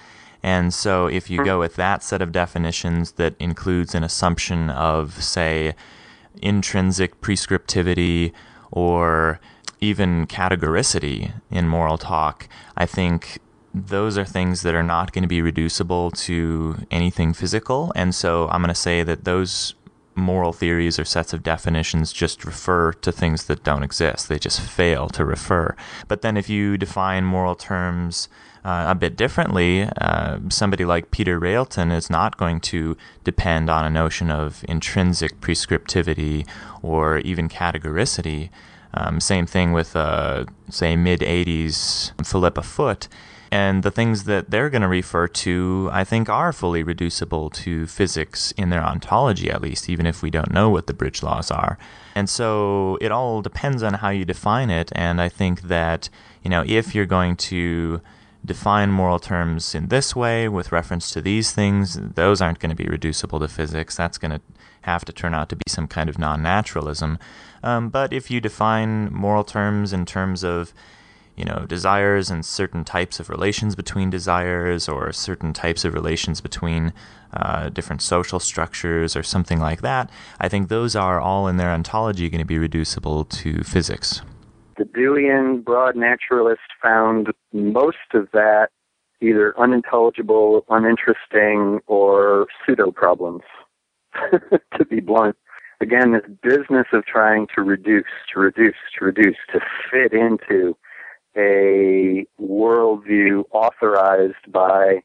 [0.41, 5.21] And so if you go with that set of definitions that includes an assumption of,
[5.21, 5.75] say,
[6.41, 8.31] intrinsic prescriptivity
[8.71, 9.39] or
[9.81, 13.39] even categoricity in moral talk, I think
[13.73, 17.91] those are things that are not going to be reducible to anything physical.
[17.95, 19.75] And so I'm going to say that those
[20.15, 24.27] moral theories or sets of definitions just refer to things that don't exist.
[24.27, 25.75] They just fail to refer.
[26.07, 28.27] But then if you define moral terms
[28.65, 33.85] uh, a bit differently, uh, somebody like Peter Railton is not going to depend on
[33.85, 36.45] a notion of intrinsic prescriptivity
[36.81, 38.49] or even categoricity.
[38.93, 43.07] Um, same thing with, uh, say, mid 80s Philippa Foot.
[43.51, 47.87] And the things that they're going to refer to, I think, are fully reducible to
[47.87, 51.49] physics in their ontology, at least, even if we don't know what the bridge laws
[51.49, 51.77] are.
[52.13, 54.91] And so it all depends on how you define it.
[54.93, 56.09] And I think that,
[56.43, 58.01] you know, if you're going to
[58.45, 62.75] define moral terms in this way with reference to these things, those aren't going to
[62.75, 63.95] be reducible to physics.
[63.95, 64.41] That's going to
[64.81, 67.17] have to turn out to be some kind of non naturalism.
[67.63, 70.73] Um, but if you define moral terms in terms of
[71.39, 76.41] you know, desires and certain types of relations between desires or certain types of relations
[76.41, 76.91] between
[77.31, 80.09] uh, different social structures or something like that,
[80.41, 84.21] I think those are all in their ontology going to be reducible to physics.
[84.77, 88.67] The Deweyan broad naturalist found most of that
[89.21, 93.43] either unintelligible, uninteresting, or pseudo problems,
[94.77, 95.37] to be blunt.
[95.81, 99.59] Again, this business of trying to reduce, to reduce, to reduce, to
[99.89, 100.75] fit into
[101.35, 105.01] a worldview authorized by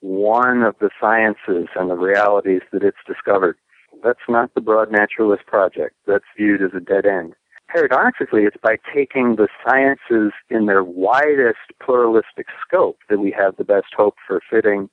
[0.00, 3.56] one of the sciences and the realities that it's discovered.
[4.02, 5.94] That's not the broad naturalist project.
[6.06, 7.34] That's viewed as a dead end.
[7.68, 13.64] Paradoxically, it's by taking the sciences in their widest pluralistic scope that we have the
[13.64, 14.88] best hope for fitting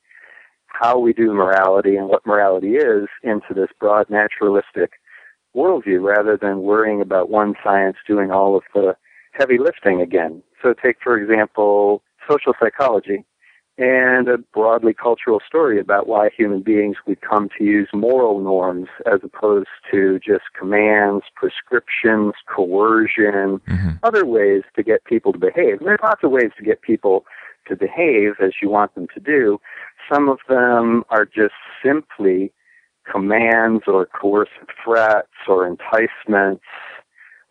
[0.79, 4.91] how we do morality and what morality is into this broad naturalistic
[5.55, 8.95] worldview rather than worrying about one science doing all of the
[9.37, 10.41] heavy lifting again.
[10.61, 13.25] So take, for example, social psychology
[13.77, 18.87] and a broadly cultural story about why human beings would come to use moral norms
[19.05, 23.89] as opposed to just commands, prescriptions, coercion, mm-hmm.
[24.03, 25.81] other ways to get people to behave.
[25.81, 27.25] And are lots of ways to get people
[27.67, 29.59] to behave as you want them to do.
[30.11, 32.53] Some of them are just simply
[33.11, 36.63] commands or coercive threats or enticements,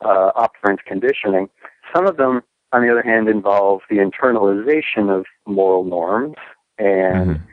[0.01, 1.49] uh, operant conditioning.
[1.95, 2.43] Some of them,
[2.73, 6.37] on the other hand, involve the internalization of moral norms,
[6.79, 7.45] and mm-hmm.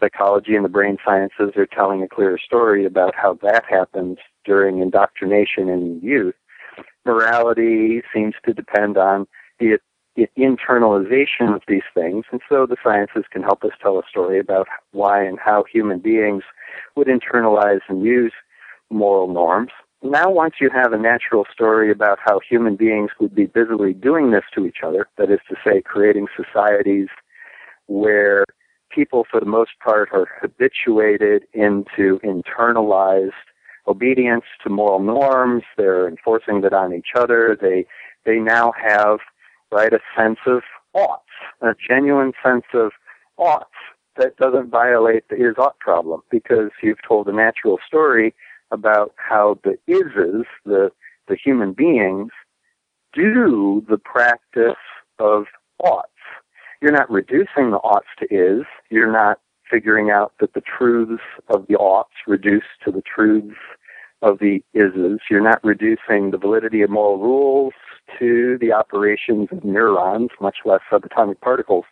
[0.00, 4.80] psychology and the brain sciences are telling a clearer story about how that happens during
[4.80, 6.34] indoctrination in youth.
[7.04, 9.26] Morality seems to depend on
[9.60, 9.78] the,
[10.16, 14.40] the internalization of these things, and so the sciences can help us tell a story
[14.40, 16.42] about why and how human beings
[16.96, 18.32] would internalize and use
[18.90, 19.70] moral norms
[20.04, 24.30] now once you have a natural story about how human beings would be busily doing
[24.30, 27.08] this to each other, that is to say, creating societies
[27.86, 28.44] where
[28.90, 33.32] people for the most part are habituated into internalized
[33.86, 37.86] obedience to moral norms, they're enforcing that on each other, they
[38.24, 39.18] they now have
[39.70, 40.62] right a sense of
[40.94, 41.28] oughts,
[41.60, 42.92] a genuine sense of
[43.36, 43.74] oughts
[44.16, 48.34] that doesn't violate the is ought problem because you've told a natural story
[48.74, 50.90] about how the ises, the,
[51.28, 52.30] the human beings,
[53.14, 54.74] do the practice
[55.18, 55.44] of
[55.82, 56.10] oughts.
[56.82, 58.64] You're not reducing the oughts to is.
[58.90, 63.56] You're not figuring out that the truths of the oughts reduce to the truths
[64.20, 65.18] of the ises.
[65.30, 67.72] You're not reducing the validity of moral rules
[68.18, 71.84] to the operations of neurons, much less subatomic particles.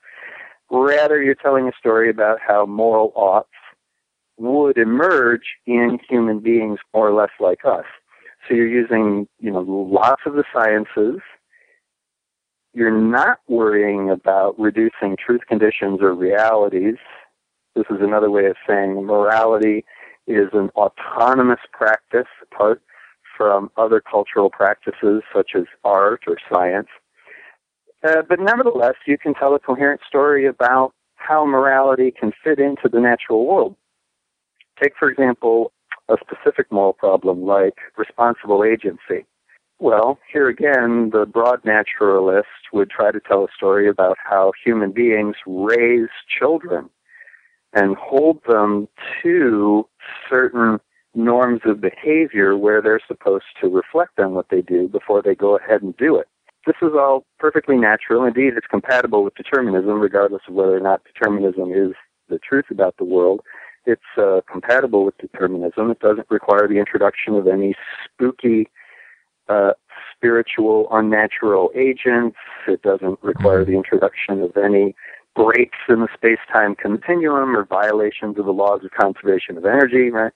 [0.70, 3.48] Rather, you're telling a story about how moral oughts
[4.36, 7.84] would emerge in human beings more or less like us.
[8.48, 11.20] So you're using, you know, lots of the sciences.
[12.74, 16.96] You're not worrying about reducing truth conditions or realities.
[17.76, 19.84] This is another way of saying morality
[20.26, 22.82] is an autonomous practice apart
[23.36, 26.88] from other cultural practices such as art or science.
[28.06, 32.88] Uh, but nevertheless, you can tell a coherent story about how morality can fit into
[32.90, 33.76] the natural world.
[34.82, 35.72] Take, for example,
[36.08, 39.24] a specific moral problem like responsible agency.
[39.78, 44.92] Well, here again, the broad naturalist would try to tell a story about how human
[44.92, 46.08] beings raise
[46.38, 46.90] children
[47.72, 48.88] and hold them
[49.22, 49.88] to
[50.28, 50.78] certain
[51.14, 55.56] norms of behavior where they're supposed to reflect on what they do before they go
[55.56, 56.26] ahead and do it.
[56.66, 58.24] This is all perfectly natural.
[58.24, 61.92] Indeed, it's compatible with determinism, regardless of whether or not determinism is
[62.28, 63.40] the truth about the world.
[63.84, 65.90] It's uh, compatible with determinism.
[65.90, 67.74] It doesn't require the introduction of any
[68.04, 68.70] spooky,
[69.48, 69.72] uh,
[70.14, 72.36] spiritual, unnatural agents.
[72.68, 74.94] It doesn't require the introduction of any
[75.34, 80.32] breaks in the space-time continuum or violations of the laws of conservation of energy, right?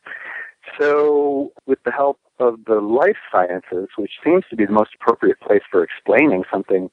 [0.81, 5.41] So, with the help of the life sciences, which seems to be the most appropriate
[5.41, 6.91] place for explaining something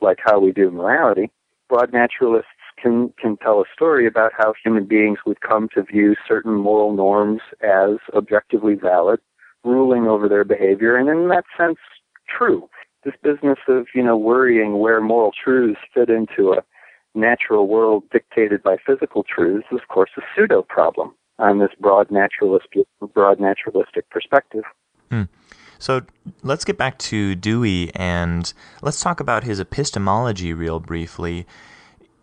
[0.00, 1.30] like how we do morality,
[1.68, 2.50] broad naturalists
[2.82, 6.92] can can tell a story about how human beings would come to view certain moral
[6.94, 9.20] norms as objectively valid,
[9.64, 11.78] ruling over their behavior, and in that sense,
[12.28, 12.68] true.
[13.04, 16.62] This business of you know worrying where moral truths fit into a
[17.14, 22.10] natural world dictated by physical truths is, of course, a pseudo problem on this broad
[22.10, 22.66] naturalist
[23.14, 24.64] broad naturalistic perspective.
[25.10, 25.24] Hmm.
[25.78, 26.02] So
[26.44, 28.52] let's get back to Dewey and
[28.82, 31.44] let's talk about his epistemology real briefly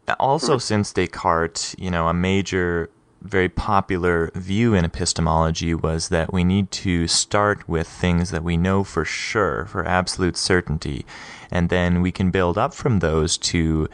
[0.10, 0.60] Uh, also mm-hmm.
[0.60, 2.89] since Descartes, you know, a major
[3.22, 8.55] very popular view in epistemology was that we need to start with things that we
[8.55, 11.05] know for sure, for absolute certainty,
[11.51, 13.89] and then we can build up from those to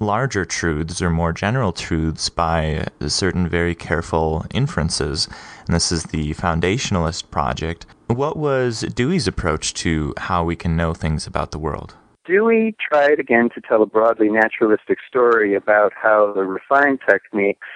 [0.00, 5.28] larger truths or more general truths by certain very careful inferences.
[5.66, 7.84] And this is the foundationalist project.
[8.06, 11.94] What was Dewey's approach to how we can know things about the world?
[12.26, 17.68] Dewey tried again to tell a broadly naturalistic story about how the refined techniques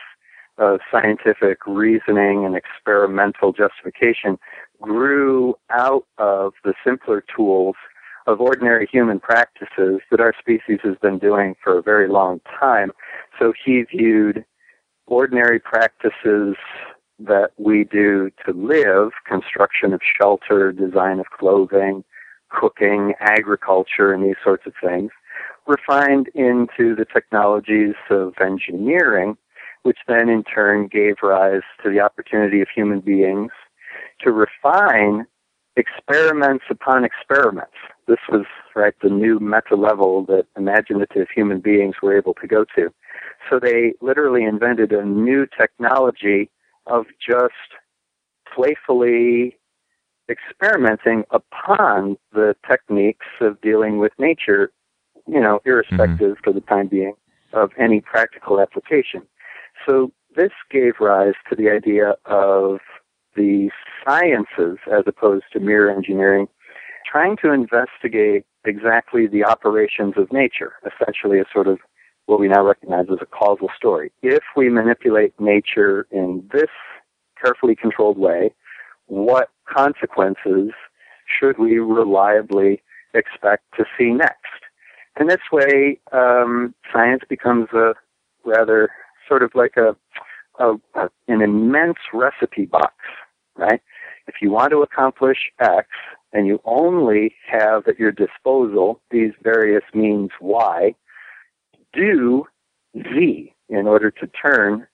[0.56, 4.38] of scientific reasoning and experimental justification
[4.80, 7.76] grew out of the simpler tools
[8.26, 12.90] of ordinary human practices that our species has been doing for a very long time.
[13.38, 14.44] So he viewed
[15.06, 16.56] ordinary practices
[17.18, 22.04] that we do to live, construction of shelter, design of clothing,
[22.48, 25.10] cooking, agriculture, and these sorts of things,
[25.66, 29.36] refined into the technologies of engineering,
[29.82, 33.52] which then in turn gave rise to the opportunity of human beings
[34.20, 35.26] to refine
[35.76, 37.76] experiments upon experiments.
[38.06, 42.64] This was right the new meta level that imaginative human beings were able to go
[42.76, 42.92] to.
[43.48, 46.50] So they literally invented a new technology
[46.86, 47.52] of just
[48.52, 49.56] playfully
[50.28, 54.70] experimenting upon the techniques of dealing with nature,
[55.26, 56.44] you know, irrespective mm-hmm.
[56.44, 57.14] for the time being
[57.52, 59.22] of any practical application.
[59.86, 62.78] So this gave rise to the idea of
[63.36, 63.70] the
[64.06, 66.48] sciences as opposed to mere engineering,
[67.10, 71.78] trying to investigate exactly the operations of nature, essentially a sort of
[72.26, 74.12] what we now recognize as a causal story.
[74.22, 76.68] If we manipulate nature in this
[77.42, 78.52] carefully controlled way,
[79.08, 80.70] what consequences
[81.26, 82.82] should we reliably
[83.14, 84.62] expect to see next?
[85.16, 87.94] And this way, um, science becomes a
[88.44, 88.88] rather
[89.26, 89.96] sort of like a,
[90.62, 92.94] a, a an immense recipe box,
[93.56, 93.80] right?
[94.26, 95.88] If you want to accomplish X
[96.32, 100.94] and you only have at your disposal these various means Y,
[101.92, 102.44] do
[102.96, 104.86] Z in order to turn,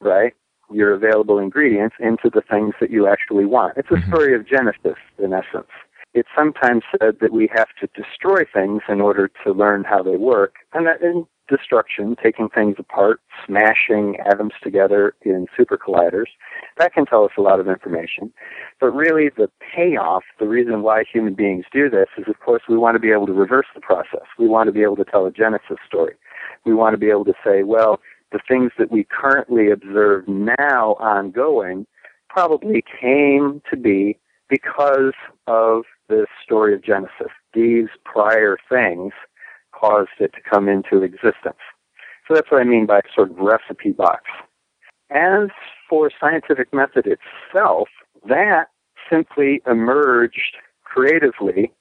[0.00, 0.34] right,
[0.70, 3.76] your available ingredients into the things that you actually want.
[3.76, 4.10] It's a mm-hmm.
[4.10, 5.70] story of Genesis, in essence.
[6.12, 10.16] It's sometimes said that we have to destroy things in order to learn how they
[10.16, 16.26] work, and that in destruction, taking things apart, smashing atoms together in super colliders,
[16.78, 18.32] that can tell us a lot of information.
[18.80, 22.78] But really, the payoff, the reason why human beings do this is, of course, we
[22.78, 24.26] want to be able to reverse the process.
[24.38, 26.14] We want to be able to tell a Genesis story.
[26.64, 28.00] We want to be able to say, well,
[28.32, 31.86] the things that we currently observe now ongoing
[32.28, 34.18] probably came to be
[34.48, 35.14] because
[35.46, 37.32] of the story of Genesis.
[37.54, 39.12] These prior things
[39.72, 41.58] caused it to come into existence.
[42.26, 44.22] So that's what I mean by sort of recipe box.
[45.10, 45.48] As
[45.88, 47.88] for scientific method itself,
[48.28, 48.66] that
[49.10, 51.72] simply emerged creatively.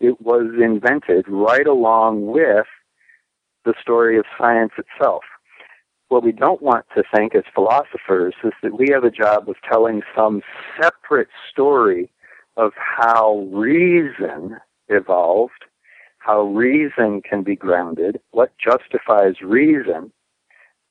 [0.00, 2.66] It was invented right along with
[3.64, 5.22] the story of science itself
[6.12, 9.56] what we don't want to think as philosophers is that we have a job of
[9.66, 10.42] telling some
[10.78, 12.12] separate story
[12.58, 14.58] of how reason
[14.88, 15.64] evolved,
[16.18, 20.12] how reason can be grounded, what justifies reason,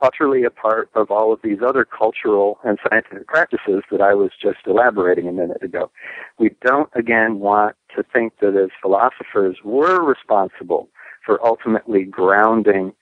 [0.01, 4.57] utterly apart of all of these other cultural and scientific practices that I was just
[4.65, 5.91] elaborating a minute ago.
[6.39, 10.89] We don't, again, want to think that as philosophers we're responsible
[11.23, 12.93] for ultimately grounding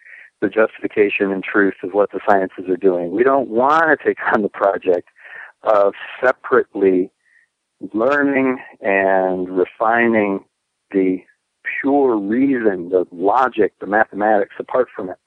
[0.42, 3.12] the justification and truth of what the sciences are doing.
[3.12, 5.10] We don't want to take on the project
[5.64, 7.12] of separately
[7.94, 10.46] learning and refining
[10.92, 11.20] the
[11.82, 15.18] pure reason, the logic, the mathematics apart from it.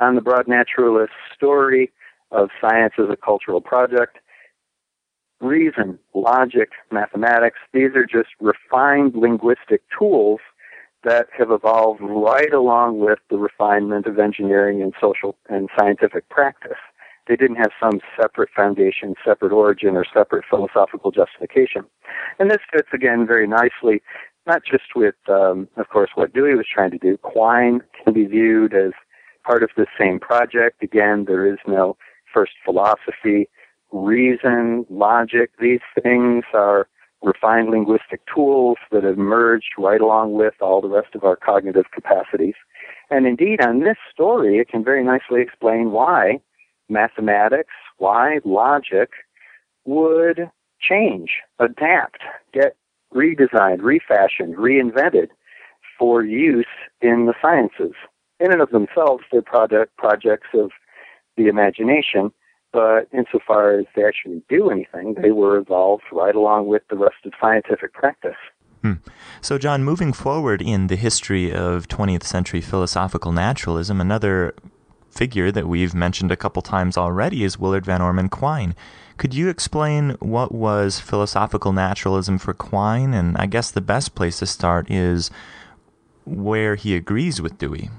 [0.00, 1.92] On the broad naturalist story
[2.30, 4.18] of science as a cultural project,
[5.40, 10.40] reason, logic, mathematics, these are just refined linguistic tools
[11.08, 16.76] that have evolved right along with the refinement of engineering and social and scientific practice.
[17.26, 21.84] They didn't have some separate foundation, separate origin, or separate philosophical justification.
[22.38, 24.02] And this fits again very nicely,
[24.46, 27.16] not just with, um, of course, what Dewey was trying to do.
[27.18, 28.92] Quine can be viewed as
[29.44, 30.82] part of the same project.
[30.82, 31.96] Again, there is no
[32.32, 33.48] first philosophy,
[33.92, 35.50] reason, logic.
[35.58, 36.86] These things are
[37.22, 41.86] refined linguistic tools that have merged right along with all the rest of our cognitive
[41.92, 42.54] capacities.
[43.10, 46.40] And indeed, on this story, it can very nicely explain why
[46.88, 49.10] mathematics, why logic
[49.84, 50.50] would
[50.80, 52.20] change, adapt,
[52.52, 52.76] get
[53.14, 55.28] redesigned, refashioned, reinvented
[55.98, 56.66] for use
[57.00, 57.94] in the sciences.
[58.40, 60.70] in and of themselves, they're product, projects of
[61.36, 62.32] the imagination,
[62.72, 67.16] but insofar as they actually do anything, they were evolved right along with the rest
[67.24, 68.36] of scientific practice.
[68.82, 68.94] Hmm.
[69.40, 74.54] So, John, moving forward in the history of 20th century philosophical naturalism, another
[75.10, 78.74] figure that we've mentioned a couple times already is Willard Van Orman Quine.
[79.16, 83.14] Could you explain what was philosophical naturalism for Quine?
[83.14, 85.30] And I guess the best place to start is
[86.24, 87.90] where he agrees with Dewey.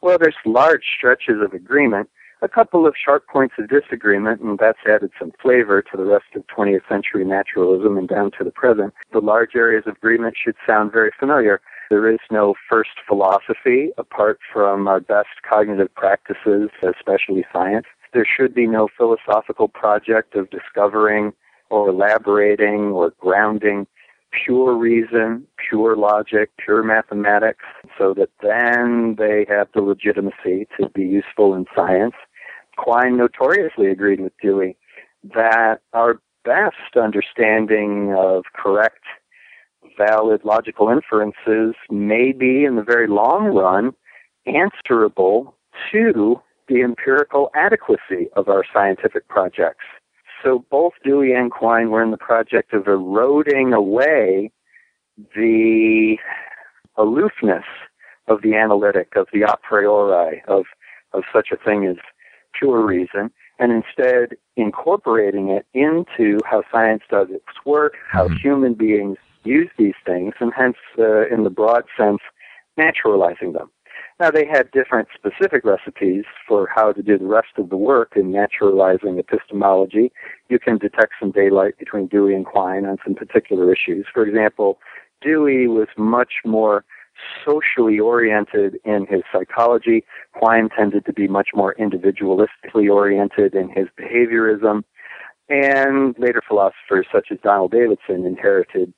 [0.00, 2.10] Well, there's large stretches of agreement,
[2.42, 6.26] a couple of sharp points of disagreement, and that's added some flavor to the rest
[6.34, 8.92] of 20th century naturalism and down to the present.
[9.12, 11.60] The large areas of agreement should sound very familiar.
[11.88, 17.86] There is no first philosophy apart from our best cognitive practices, especially science.
[18.12, 21.32] There should be no philosophical project of discovering
[21.70, 23.86] or elaborating or grounding
[24.32, 27.64] pure reason, pure logic, pure mathematics,
[27.98, 32.14] so that then they have the legitimacy to be useful in science.
[32.76, 34.76] Quine notoriously agreed with Dewey
[35.34, 39.04] that our best understanding of correct,
[39.96, 43.92] valid logical inferences may be, in the very long run,
[44.46, 45.54] answerable
[45.92, 49.84] to the empirical adequacy of our scientific projects.
[50.42, 54.50] So both Dewey and Quine were in the project of eroding away
[55.36, 56.16] the
[56.96, 57.64] aloofness
[58.28, 60.64] of the analytic, of the a priori, of,
[61.12, 61.96] of such a thing as
[62.58, 68.36] pure reason, and instead incorporating it into how science does its work, how mm-hmm.
[68.36, 72.20] human beings use these things, and hence, uh, in the broad sense,
[72.76, 73.70] naturalizing them.
[74.20, 78.12] Now, they had different specific recipes for how to do the rest of the work
[78.14, 80.12] in naturalizing epistemology.
[80.48, 84.06] You can detect some daylight between Dewey and Quine on some particular issues.
[84.12, 84.78] For example,
[85.22, 86.84] Dewey was much more
[87.44, 90.04] socially oriented in his psychology.
[90.32, 94.82] Quine tended to be much more individualistically oriented in his behaviorism.
[95.48, 98.92] And later philosophers such as Donald Davidson inherited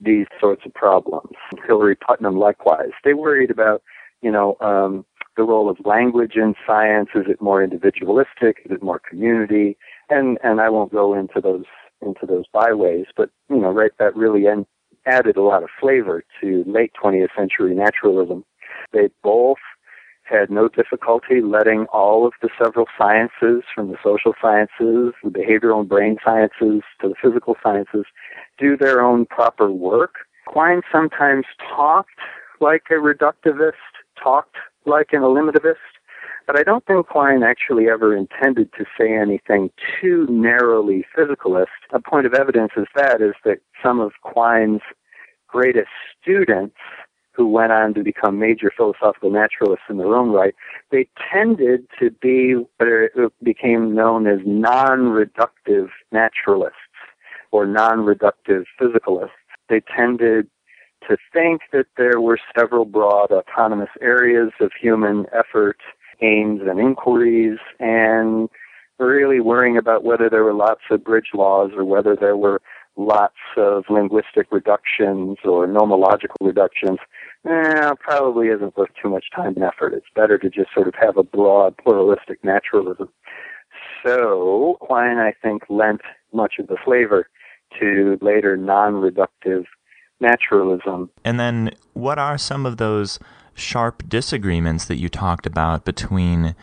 [0.00, 1.32] these sorts of problems.
[1.66, 2.92] Hilary Putnam likewise.
[3.04, 3.82] They worried about
[4.22, 5.04] you know, um,
[5.36, 7.10] the role of language in science.
[7.14, 8.58] Is it more individualistic?
[8.64, 9.76] Is it more community?
[10.08, 11.64] And and I won't go into those
[12.02, 14.66] into those byways, but you know, right, that really en-
[15.06, 18.44] added a lot of flavor to late 20th century naturalism.
[18.92, 19.58] They both
[20.24, 25.80] had no difficulty letting all of the several sciences, from the social sciences, the behavioral
[25.80, 28.04] and brain sciences, to the physical sciences,
[28.58, 30.14] do their own proper work.
[30.46, 32.20] Quine sometimes talked
[32.60, 33.72] like a reductivist
[34.22, 35.76] talked like an eliminativist,
[36.50, 39.70] but I don't think Quine actually ever intended to say anything
[40.00, 41.66] too narrowly physicalist.
[41.92, 44.80] A point of evidence is that is that some of Quine's
[45.46, 45.90] greatest
[46.20, 46.74] students
[47.34, 50.56] who went on to become major philosophical naturalists in their own right,
[50.90, 56.74] they tended to be what became known as non-reductive naturalists
[57.52, 59.30] or non-reductive physicalists.
[59.68, 60.48] They tended
[61.08, 65.78] to think that there were several broad autonomous areas of human effort,
[66.22, 68.48] aims, and inquiries, and
[68.98, 72.60] really worrying about whether there were lots of bridge laws or whether there were
[72.96, 76.98] lots of linguistic reductions or nomological reductions,
[77.48, 79.94] eh, probably isn't worth too much time and effort.
[79.94, 83.08] It's better to just sort of have a broad pluralistic naturalism.
[84.04, 86.02] So Quine, I think, lent
[86.32, 87.28] much of the flavor
[87.78, 89.64] to later non-reductive
[90.20, 91.10] naturalism.
[91.24, 93.18] And then, what are some of those
[93.54, 96.54] sharp disagreements that you talked about between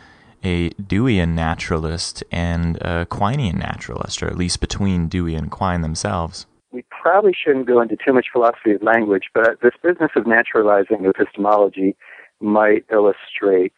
[0.44, 6.46] a Deweyan naturalist and a Quinean naturalist, or at least between Dewey and Quine themselves?
[6.70, 11.06] We probably shouldn't go into too much philosophy of language, but this business of naturalizing
[11.06, 11.96] epistemology
[12.40, 13.74] might illustrate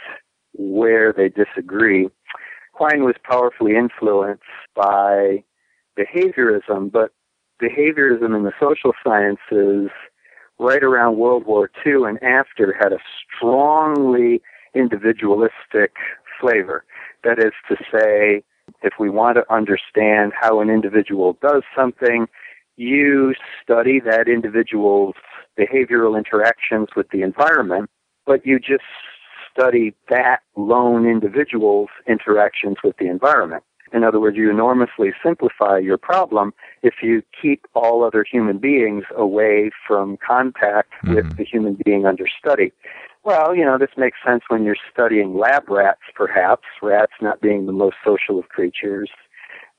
[0.52, 2.08] where they disagree.
[2.72, 4.42] Quine was powerfully influenced
[4.74, 5.44] by
[5.98, 7.12] behaviorism, but
[7.62, 9.90] behaviorism in the social sciences
[10.60, 12.98] right around World War II and after had a
[13.34, 14.42] strongly
[14.74, 15.94] individualistic
[16.38, 16.84] flavor.
[17.24, 18.44] That is to say,
[18.82, 22.26] if we want to understand how an individual does something,
[22.76, 25.14] you study that individual's
[25.58, 27.90] behavioral interactions with the environment,
[28.26, 28.84] but you just
[29.52, 33.64] study that lone individual's interactions with the environment.
[33.92, 39.04] In other words, you enormously simplify your problem if you keep all other human beings
[39.16, 41.16] away from contact mm-hmm.
[41.16, 42.72] with the human being under study.
[43.24, 47.66] Well, you know, this makes sense when you're studying lab rats, perhaps, rats not being
[47.66, 49.10] the most social of creatures,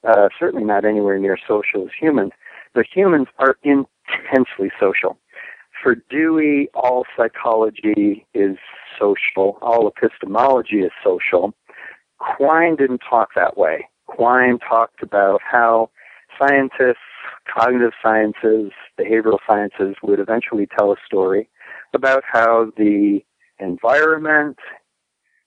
[0.08, 2.34] uh, certainly not anywhere near social as humans.
[2.74, 5.18] But humans are intensely social.
[5.82, 8.58] for Dewey, all psychology is
[9.00, 11.54] social, all epistemology is social.
[12.20, 13.88] Quine didn't talk that way.
[14.12, 15.90] Quine talked about how
[16.38, 16.98] scientists,
[17.52, 21.50] cognitive sciences, behavioral sciences would eventually tell a story
[21.94, 23.22] about how the
[23.60, 24.58] environment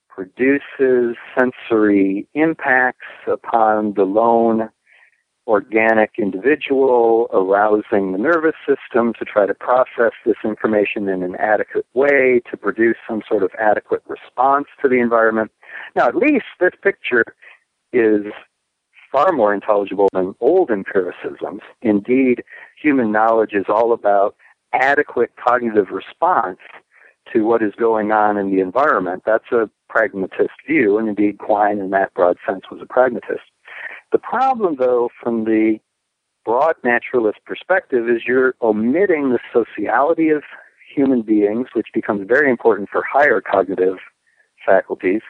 [0.09, 4.69] produces sensory impacts upon the lone
[5.47, 11.85] organic individual, arousing the nervous system to try to process this information in an adequate
[11.93, 15.51] way to produce some sort of adequate response to the environment.
[15.95, 17.25] Now, at least this picture
[17.93, 18.25] is
[19.15, 21.61] far more intelligible than old empiricisms.
[21.81, 22.43] Indeed,
[22.81, 24.35] human knowledge is all about
[24.73, 26.59] adequate cognitive response
[27.31, 29.23] to what is going on in the environment.
[29.25, 33.45] That's a pragmatist view, and indeed Quine in that broad sense was a pragmatist.
[34.11, 35.79] The problem, though, from the
[36.43, 40.43] broad naturalist perspective is you're omitting the sociality of
[40.93, 43.97] human beings, which becomes very important for higher cognitive
[44.65, 45.21] faculties.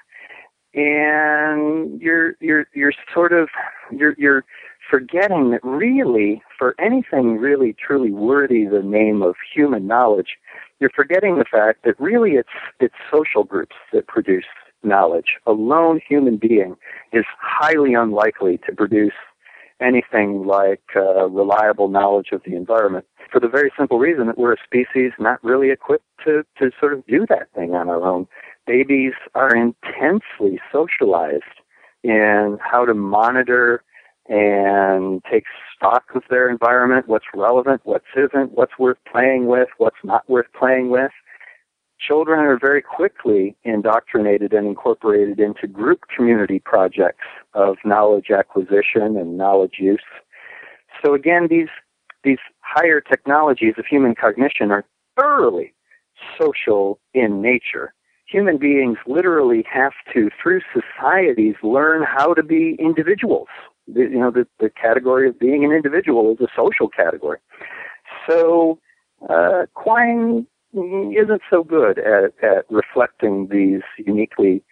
[0.75, 3.49] And you're you're you're sort of
[3.91, 4.43] you're you're
[4.89, 10.37] forgetting that really for anything really truly worthy the name of human knowledge,
[10.79, 12.49] you're forgetting the fact that really it's
[12.79, 14.45] it's social groups that produce
[14.83, 15.37] knowledge.
[15.47, 16.75] A lone human being
[17.13, 19.13] is highly unlikely to produce
[19.81, 24.53] anything like uh, reliable knowledge of the environment for the very simple reason that we're
[24.53, 28.27] a species not really equipped to, to sort of do that thing on our own.
[28.67, 31.43] Babies are intensely socialized
[32.03, 33.83] in how to monitor
[34.27, 35.43] and take
[35.75, 38.53] stock of their environment, what's relevant, What's isn't?
[38.53, 41.11] what's worth playing with, what's not worth playing with
[41.99, 49.37] children are very quickly indoctrinated and incorporated into group community projects of knowledge acquisition and
[49.37, 50.03] knowledge use.
[51.03, 51.69] So again, these
[52.23, 54.83] these higher technologies of human cognition are
[55.19, 55.73] thoroughly
[56.39, 57.93] social in nature.
[58.27, 63.47] Human beings literally have to, through societies, learn how to be individuals.
[63.87, 67.37] The, you know, the, the category of being an individual is a social category.
[68.27, 68.79] So,
[69.29, 74.63] uh, Quine isn't so good at, at reflecting these uniquely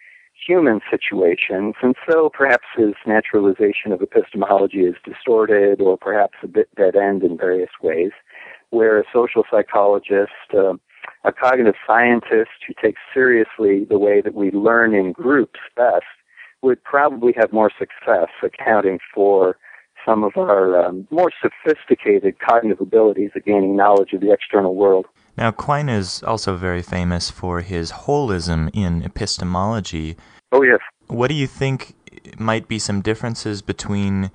[0.46, 6.68] human situations, and so perhaps his naturalization of epistemology is distorted or perhaps a bit
[6.76, 8.10] dead end in various ways,
[8.70, 10.74] where a social psychologist, uh,
[11.24, 16.04] a cognitive scientist who takes seriously the way that we learn in groups best
[16.62, 19.56] would probably have more success accounting for
[20.04, 25.06] some of our um, more sophisticated cognitive abilities at gaining knowledge of the external world.
[25.36, 30.16] Now, Quine is also very famous for his holism in epistemology.
[30.52, 30.80] Oh, yes.
[31.06, 31.94] What do you think
[32.38, 34.30] might be some differences between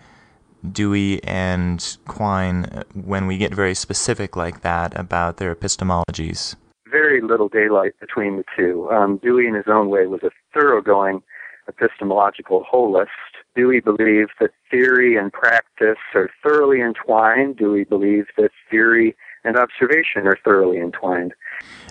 [0.70, 6.56] Dewey and Quine when we get very specific like that about their epistemologies?
[6.90, 8.90] Very little daylight between the two.
[8.92, 11.22] Um, Dewey, in his own way, was a thoroughgoing
[11.68, 13.08] epistemological holist.
[13.56, 17.58] Dewey believed that theory and practice are thoroughly entwined.
[17.58, 21.34] Dewey believed that theory and observation are thoroughly entwined.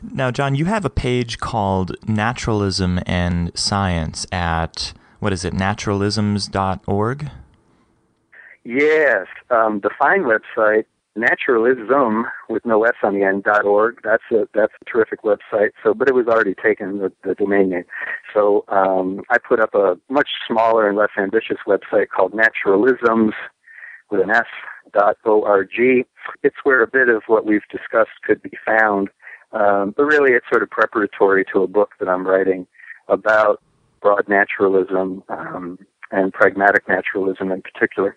[0.02, 7.30] Now, John, you have a page called Naturalism and Science at, what is it, naturalisms.org?
[8.64, 9.26] Yes.
[9.50, 10.84] Um, the fine website,
[11.18, 14.00] naturalism with no S on the end dot org.
[14.02, 15.70] That's a that's a terrific website.
[15.82, 17.84] So, but it was already taken the, the domain name.
[18.32, 23.32] So um, I put up a much smaller and less ambitious website called Naturalisms
[24.10, 24.46] with an S
[24.92, 25.70] dot org.
[26.42, 29.08] It's where a bit of what we've discussed could be found,
[29.52, 32.66] um, but really it's sort of preparatory to a book that I'm writing
[33.08, 33.60] about
[34.00, 35.78] broad naturalism um,
[36.10, 38.16] and pragmatic naturalism in particular.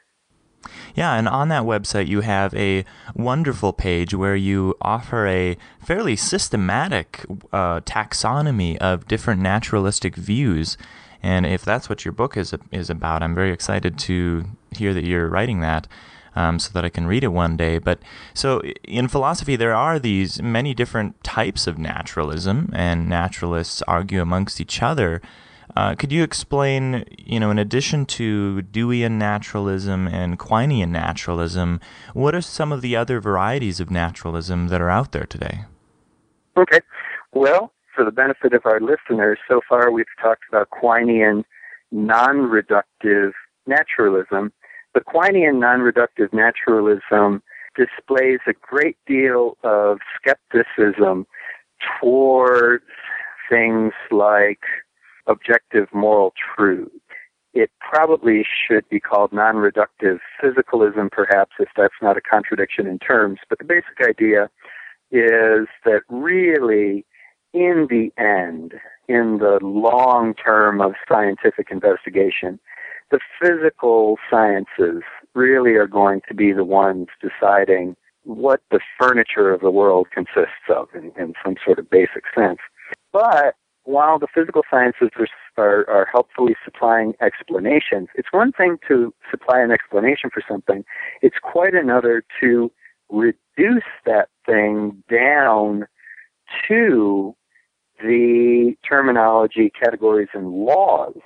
[0.95, 2.86] Yeah, and on that website, you have a
[3.16, 10.78] wonderful page where you offer a fairly systematic uh, taxonomy of different naturalistic views.
[11.24, 15.03] And if that's what your book is is about, I'm very excited to hear that
[15.03, 15.88] you're writing that.
[16.34, 17.78] Um, so that I can read it one day.
[17.78, 17.99] But
[18.34, 24.62] so in philosophy, there are these many different types of naturalism, and naturalists argue amongst
[24.62, 25.22] each other.
[25.76, 31.80] Uh, could you explain, you know, in addition to Deweyan naturalism and Quinean naturalism,
[32.13, 35.65] what are some of the other varieties of naturalism that are out there today?
[36.57, 36.80] Okay.
[37.34, 41.43] Well, for the benefit of our listeners, so far we've talked about Quinean
[41.91, 43.32] non reductive
[43.67, 44.51] naturalism.
[44.93, 47.41] The Quinean non-reductive naturalism
[47.76, 51.26] displays a great deal of skepticism
[51.99, 52.84] towards
[53.49, 54.59] things like
[55.28, 56.91] objective moral truth.
[57.53, 63.39] It probably should be called non-reductive physicalism, perhaps, if that's not a contradiction in terms.
[63.49, 64.49] But the basic idea
[65.11, 67.05] is that really,
[67.53, 68.76] in the end,
[69.09, 72.59] in the long term of scientific investigation,
[73.11, 75.03] the physical sciences
[75.34, 80.69] really are going to be the ones deciding what the furniture of the world consists
[80.69, 82.59] of in, in some sort of basic sense.
[83.11, 85.09] But while the physical sciences
[85.57, 90.84] are, are, helpfully supplying explanations, it's one thing to supply an explanation for something.
[91.21, 92.71] It's quite another to
[93.09, 95.88] reduce that thing down
[96.67, 97.36] to
[98.01, 101.17] the terminology, categories, and laws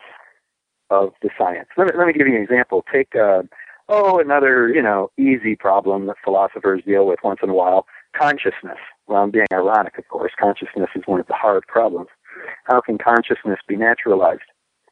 [0.90, 1.70] of the science.
[1.78, 2.84] Let me, let me give you an example.
[2.92, 3.44] Take, uh,
[3.90, 7.86] oh, another, you know, easy problem that philosophers deal with once in a while,
[8.16, 8.78] consciousness.
[9.08, 10.32] Well, I'm being ironic, of course.
[10.40, 12.10] Consciousness is one of the hard problems.
[12.66, 14.42] How can consciousness be naturalized?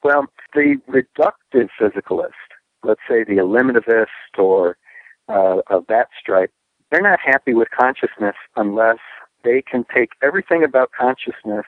[0.04, 2.32] Well, the reductive physicalist,
[2.84, 4.78] let's say the eliminativist or
[5.30, 6.52] uh, of that stripe,
[6.92, 9.00] they're not happy with consciousness unless
[9.44, 11.66] they can take everything about consciousness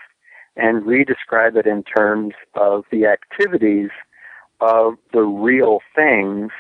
[0.56, 3.90] and redescribe it in terms of the activities
[4.62, 6.52] of the real things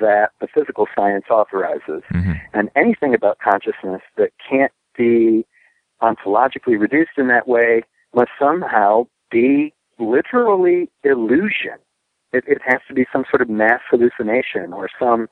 [0.00, 2.02] that the physical science authorizes.
[2.12, 2.32] Mm-hmm.
[2.54, 5.46] And anything about consciousness that can't be
[6.02, 7.82] ontologically reduced in that way
[8.16, 11.78] must somehow be literally illusion.
[12.32, 15.28] It, it has to be some sort of mass hallucination or some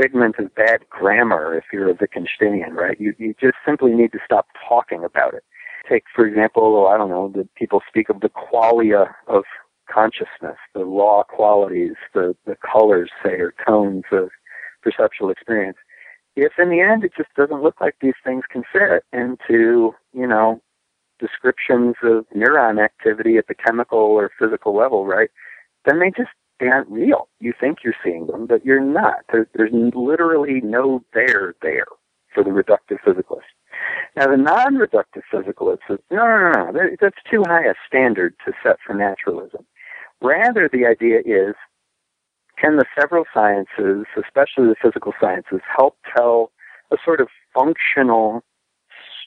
[0.00, 3.00] segment of bad grammar if you're a Wittgensteinian, right?
[3.00, 5.44] You, you just simply need to stop talking about it.
[5.88, 9.44] Take, for example, oh, I don't know, the people speak of the qualia of
[9.90, 14.30] consciousness, the raw qualities, the, the colors, say, or tones of
[14.82, 15.78] perceptual experience.
[16.36, 20.26] If in the end it just doesn't look like these things can fit into, you
[20.26, 20.60] know,
[21.18, 25.30] descriptions of neuron activity at the chemical or physical level, right?
[25.84, 27.28] Then they just they aren't real.
[27.40, 29.20] You think you're seeing them, but you're not.
[29.32, 31.86] There, there's literally no there there
[32.34, 33.42] for the reductive physicalist.
[34.16, 38.52] Now, the non-reductive physicalist says, no, no, no, no, that's too high a standard to
[38.62, 39.64] set for naturalism.
[40.20, 41.54] Rather, the idea is,
[42.60, 46.50] can the several sciences, especially the physical sciences, help tell
[46.90, 48.42] a sort of functional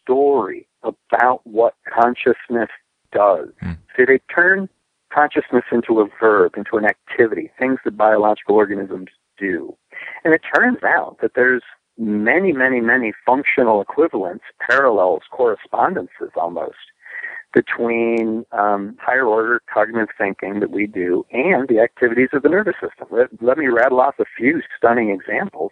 [0.01, 2.69] story about what consciousness
[3.11, 3.49] does?
[3.63, 3.77] Mm.
[3.97, 4.69] Do they turn
[5.13, 9.75] consciousness into a verb, into an activity, things that biological organisms do?
[10.23, 11.63] And it turns out that there's
[11.97, 16.75] many, many, many functional equivalents, parallels, correspondences almost
[17.53, 22.75] between um, higher order cognitive thinking that we do and the activities of the nervous
[22.75, 23.07] system.
[23.11, 25.71] Let, let me rattle off a few stunning examples.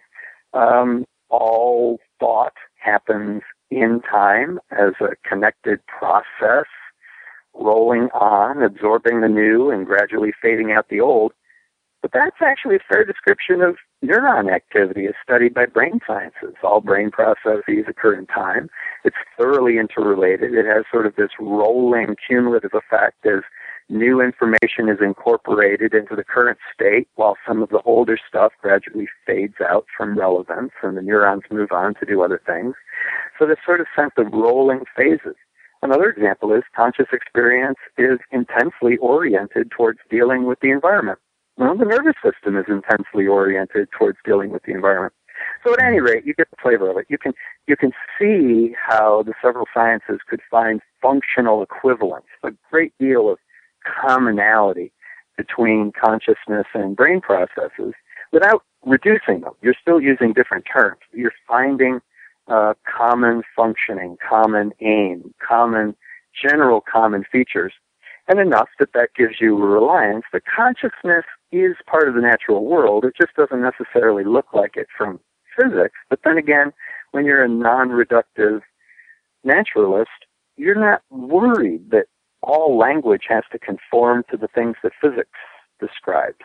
[0.52, 6.66] Um, all thought happens in time as a connected process,
[7.54, 11.32] rolling on, absorbing the new and gradually fading out the old.
[12.02, 16.54] But that's actually a fair description of neuron activity as studied by brain sciences.
[16.62, 18.70] All brain processes occur in time.
[19.04, 20.54] It's thoroughly interrelated.
[20.54, 23.42] It has sort of this rolling cumulative effect as
[23.90, 29.08] new information is incorporated into the current state while some of the older stuff gradually
[29.26, 32.74] fades out from relevance and the neurons move on to do other things.
[33.38, 35.36] So this sort of sense of rolling phases.
[35.82, 41.18] Another example is conscious experience is intensely oriented towards dealing with the environment.
[41.56, 45.14] Well, the nervous system is intensely oriented towards dealing with the environment.
[45.64, 47.06] So at any rate, you get the flavor of it.
[47.08, 47.32] You can
[47.66, 53.38] you can see how the several sciences could find functional equivalence, a great deal of
[53.84, 54.92] commonality
[55.36, 57.94] between consciousness and brain processes
[58.32, 59.52] without reducing them.
[59.62, 61.00] You're still using different terms.
[61.12, 62.00] You're finding
[62.48, 65.94] uh, common functioning, common aim, common
[66.34, 67.72] general common features,
[68.28, 73.04] and enough that that gives you reliance that consciousness is part of the natural world.
[73.04, 75.20] It just doesn't necessarily look like it from
[75.58, 75.94] physics.
[76.08, 76.72] But then again,
[77.10, 78.60] when you're a non-reductive
[79.42, 80.10] naturalist,
[80.56, 82.06] you're not worried that
[82.42, 85.38] all language has to conform to the things that physics
[85.80, 86.44] describes,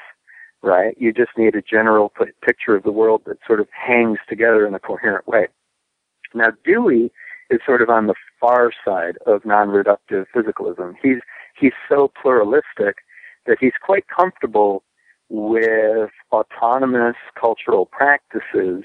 [0.61, 0.95] right?
[0.99, 4.73] You just need a general picture of the world that sort of hangs together in
[4.73, 5.47] a coherent way.
[6.33, 7.11] Now, Dewey
[7.49, 10.95] is sort of on the far side of non-reductive physicalism.
[11.01, 11.19] He's
[11.59, 12.97] he's so pluralistic
[13.45, 14.83] that he's quite comfortable
[15.29, 18.83] with autonomous cultural practices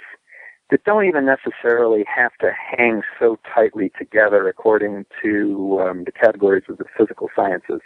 [0.71, 6.65] that don't even necessarily have to hang so tightly together according to um, the categories
[6.69, 7.81] of the physical sciences.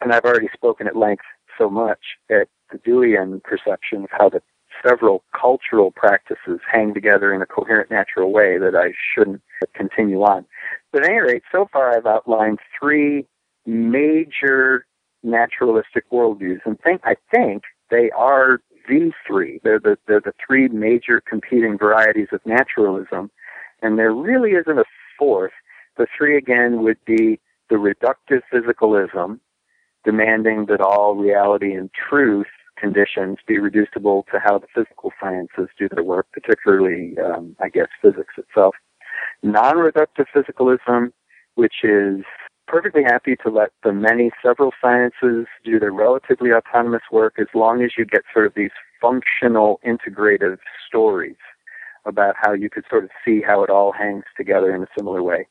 [0.00, 1.24] And I've already spoken at length
[1.58, 4.42] so much at the Deweyan perception of how the
[4.86, 9.40] several cultural practices hang together in a coherent, natural way that I shouldn't
[9.74, 10.44] continue on.
[10.92, 13.26] But at any rate, so far I've outlined three
[13.64, 14.86] major
[15.22, 19.60] naturalistic worldviews, and think I think they are the three.
[19.62, 23.30] They're the, they're the three major competing varieties of naturalism.
[23.82, 24.84] And there really isn't a
[25.18, 25.52] fourth.
[25.96, 29.40] The three again would be the reductive physicalism,
[30.04, 32.46] demanding that all reality and truth
[32.78, 37.88] conditions be reducible to how the physical sciences do their work, particularly, um, I guess,
[38.02, 38.74] physics itself.
[39.42, 41.12] Non-reductive physicalism,
[41.54, 42.22] which is
[42.66, 47.82] perfectly happy to let the many several sciences do their relatively autonomous work as long
[47.82, 51.36] as you get sort of these functional integrative stories
[52.04, 55.22] about how you could sort of see how it all hangs together in a similar
[55.22, 55.46] way.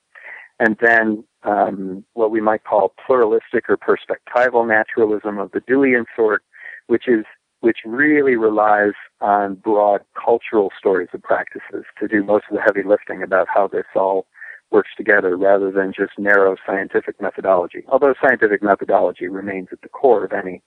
[0.59, 6.43] And then um, what we might call pluralistic or perspectival naturalism of the Deweyan sort,
[6.87, 7.25] which is
[7.61, 12.87] which really relies on broad cultural stories and practices to do most of the heavy
[12.87, 14.27] lifting about how this all
[14.75, 17.85] works together rather than just narrow scientific methodology.
[17.87, 20.61] Although scientific methodology remains at the core of any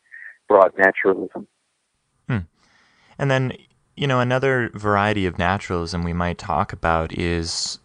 [0.48, 1.46] broad naturalism.
[2.26, 2.38] Hmm.
[3.18, 3.52] And then,
[3.96, 7.80] you know, another variety of naturalism we might talk about is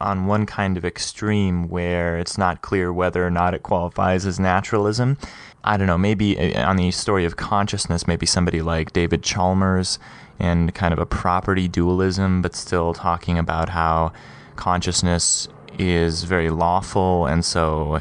[0.00, 4.38] on one kind of extreme where it's not clear whether or not it qualifies as
[4.38, 5.18] naturalism.
[5.64, 9.98] I don't know, maybe uh, on the story of consciousness, maybe somebody like David Chalmers
[10.38, 14.12] and kind of a property dualism, but still talking about how
[14.56, 15.48] consciousness
[15.78, 18.00] is very lawful, and so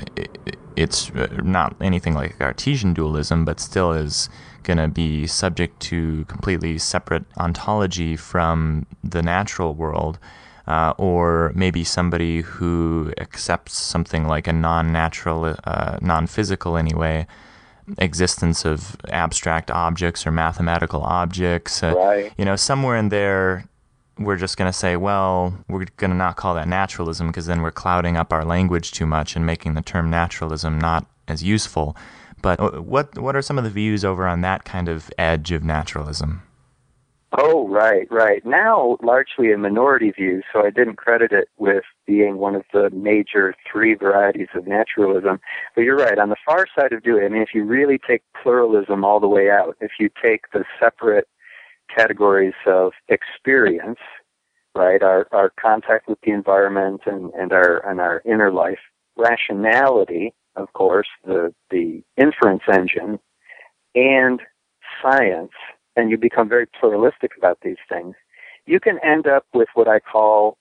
[0.75, 4.29] it's uh, not anything like Cartesian dualism, but still is
[4.63, 10.19] going to be subject to completely separate ontology from the natural world
[10.67, 17.27] uh, or maybe somebody who accepts something like a non-natural, uh, non-physical anyway,
[17.97, 21.83] existence of abstract objects or mathematical objects.
[21.83, 22.33] Uh, right.
[22.37, 23.65] You know, somewhere in there,
[24.23, 27.61] we're just going to say, well, we're going to not call that naturalism because then
[27.61, 31.95] we're clouding up our language too much and making the term naturalism not as useful.
[32.41, 35.51] But uh, what what are some of the views over on that kind of edge
[35.51, 36.43] of naturalism?
[37.35, 38.45] Oh, right, right.
[38.45, 42.91] Now, largely a minority view, so I didn't credit it with being one of the
[42.91, 45.39] major three varieties of naturalism.
[45.73, 48.21] But you're right, on the far side of doing I mean, if you really take
[48.39, 51.27] pluralism all the way out, if you take the separate
[51.95, 53.99] categories of experience,
[54.75, 58.79] right, our, our contact with the environment and, and our and our inner life,
[59.15, 63.19] rationality, of course, the the inference engine,
[63.95, 64.41] and
[65.01, 65.51] science,
[65.95, 68.15] and you become very pluralistic about these things,
[68.65, 70.57] you can end up with what I call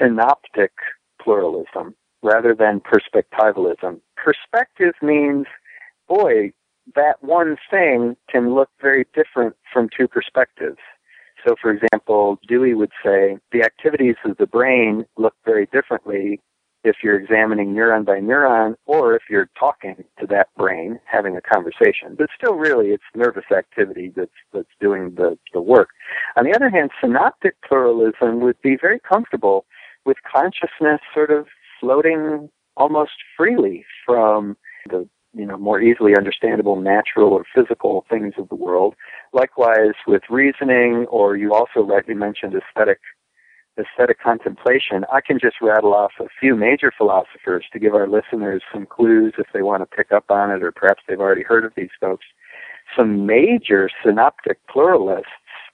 [0.00, 0.72] synoptic
[1.20, 4.00] pluralism rather than perspectivalism.
[4.16, 5.46] Perspective means,
[6.08, 6.52] boy,
[6.94, 10.78] that one thing can look very different from two perspectives.
[11.46, 16.40] So, for example, Dewey would say the activities of the brain look very differently
[16.84, 21.40] if you're examining neuron by neuron or if you're talking to that brain, having a
[21.40, 22.14] conversation.
[22.16, 25.90] But still, really, it's nervous activity that's, that's doing the, the work.
[26.36, 29.64] On the other hand, synoptic pluralism would be very comfortable
[30.04, 31.46] with consciousness sort of
[31.80, 34.56] floating almost freely from
[34.88, 35.08] the
[35.38, 38.94] you know more easily understandable natural or physical things of the world
[39.32, 42.98] likewise with reasoning or you also rightly mentioned aesthetic
[43.78, 48.62] aesthetic contemplation, I can just rattle off a few major philosophers to give our listeners
[48.72, 51.64] some clues if they want to pick up on it, or perhaps they've already heard
[51.64, 52.26] of these folks.
[52.96, 55.30] Some major synoptic pluralists.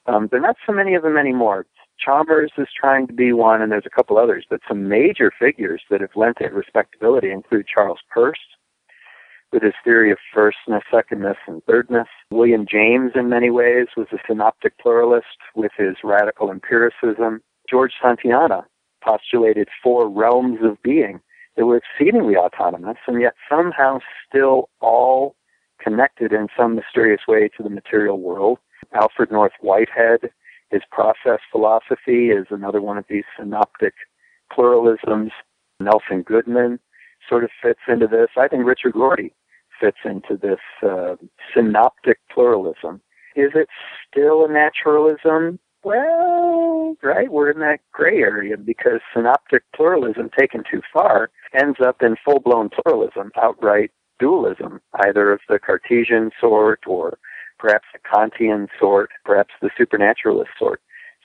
[0.07, 1.67] Um, there are not so many of them anymore.
[1.99, 5.83] Chalmers is trying to be one, and there's a couple others, but some major figures
[5.91, 8.41] that have lent it respectability include Charles Peirce,
[9.55, 12.09] with his theory of firstness, secondness, and thirdness.
[12.33, 17.41] William James, in many ways, was a synoptic pluralist with his radical empiricism.
[17.71, 18.65] George Santayana
[19.03, 21.21] postulated four realms of being
[21.57, 25.37] that were exceedingly autonomous and yet somehow still all
[25.81, 28.59] connected in some mysterious way to the material world.
[28.93, 30.31] Alfred North Whitehead,
[30.71, 33.95] his process philosophy is another one of these synoptic
[34.53, 35.31] pluralisms.
[35.79, 36.81] Nelson Goodman
[37.29, 38.31] sort of fits into this.
[38.37, 39.33] I think Richard Rorty
[39.81, 41.17] fits into this uh,
[41.55, 43.01] synoptic pluralism.
[43.37, 43.69] Is it
[44.09, 45.59] still a naturalism?
[45.85, 52.03] well, right, we're in that gray area because synoptic pluralism taken too far ends up
[52.03, 57.19] in full blown pluralism, outright dualism, either of the Cartesian sort or
[57.59, 60.81] perhaps the Kantian sort, perhaps the supernaturalist sort.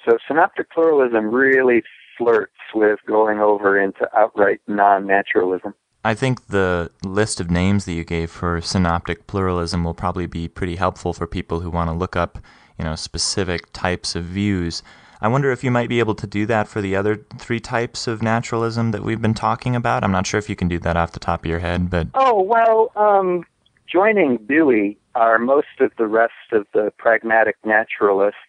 [0.05, 1.81] So synoptic pluralism really
[2.17, 5.73] flirts with going over into outright non naturalism.
[6.03, 10.47] I think the list of names that you gave for synoptic pluralism will probably be
[10.47, 12.39] pretty helpful for people who want to look up
[12.79, 14.81] you know, specific types of views.
[15.21, 18.07] I wonder if you might be able to do that for the other three types
[18.07, 20.05] of naturalism that we've been talking about.
[20.05, 22.07] I'm not sure if you can do that off the top of your head, but
[22.13, 23.43] oh well, um,
[23.85, 28.39] joining Dewey are most of the rest of the pragmatic naturalists.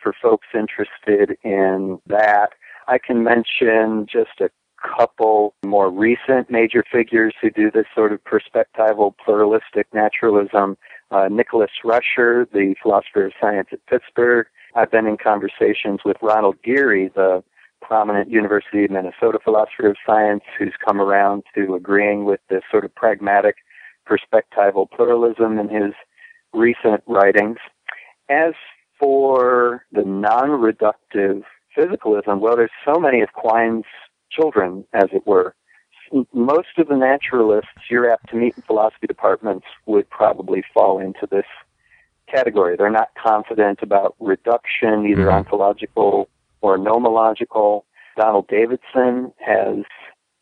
[0.00, 2.50] For folks interested in that,
[2.88, 4.50] I can mention just a
[4.82, 10.76] couple more recent major figures who do this sort of perspectival pluralistic naturalism.
[11.10, 14.46] Uh, Nicholas Rescher, the philosopher of science at Pittsburgh.
[14.74, 17.44] I've been in conversations with Ronald Giere, the
[17.80, 22.84] prominent University of Minnesota philosopher of science, who's come around to agreeing with this sort
[22.84, 23.56] of pragmatic
[24.08, 25.92] perspectival pluralism in his
[26.54, 27.58] recent writings.
[28.30, 28.54] As
[28.98, 31.42] for the non-reductive
[31.76, 33.84] physicalism, well, there's so many of Quine's
[34.34, 35.54] children, as it were.
[36.32, 41.26] Most of the naturalists you're apt to meet in philosophy departments would probably fall into
[41.30, 41.46] this
[42.32, 42.76] category.
[42.76, 45.36] They're not confident about reduction, either mm-hmm.
[45.36, 46.28] ontological
[46.60, 47.84] or nomological.
[48.16, 49.84] Donald Davidson has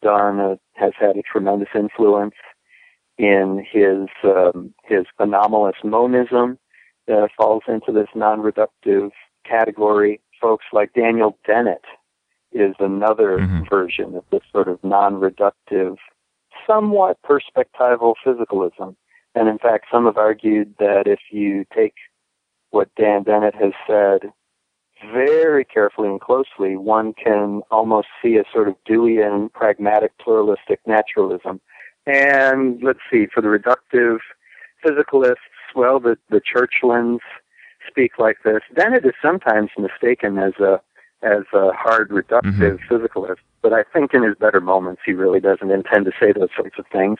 [0.03, 2.35] done a, has had a tremendous influence
[3.19, 6.59] in his um, his anomalous monism
[7.07, 9.11] that falls into this non-reductive
[9.45, 10.21] category.
[10.41, 11.85] Folks like Daniel Dennett
[12.53, 13.63] is another mm-hmm.
[13.69, 15.97] version of this sort of non-reductive,
[16.67, 18.97] somewhat perspectival physicalism.
[19.35, 21.95] And in fact, some have argued that if you take
[22.71, 24.33] what Dan Dennett has said
[25.13, 31.61] very carefully and closely, one can almost see a sort of Deweyan pragmatic pluralistic naturalism.
[32.07, 34.19] And let's see, for the reductive
[34.85, 35.37] physicalists,
[35.75, 37.21] well, the, the Churchlands
[37.89, 38.61] speak like this.
[38.75, 40.81] Dennett is sometimes mistaken as a
[41.23, 42.95] as a hard reductive mm-hmm.
[42.95, 46.49] physicalist, but I think in his better moments he really doesn't intend to say those
[46.57, 47.19] sorts of things.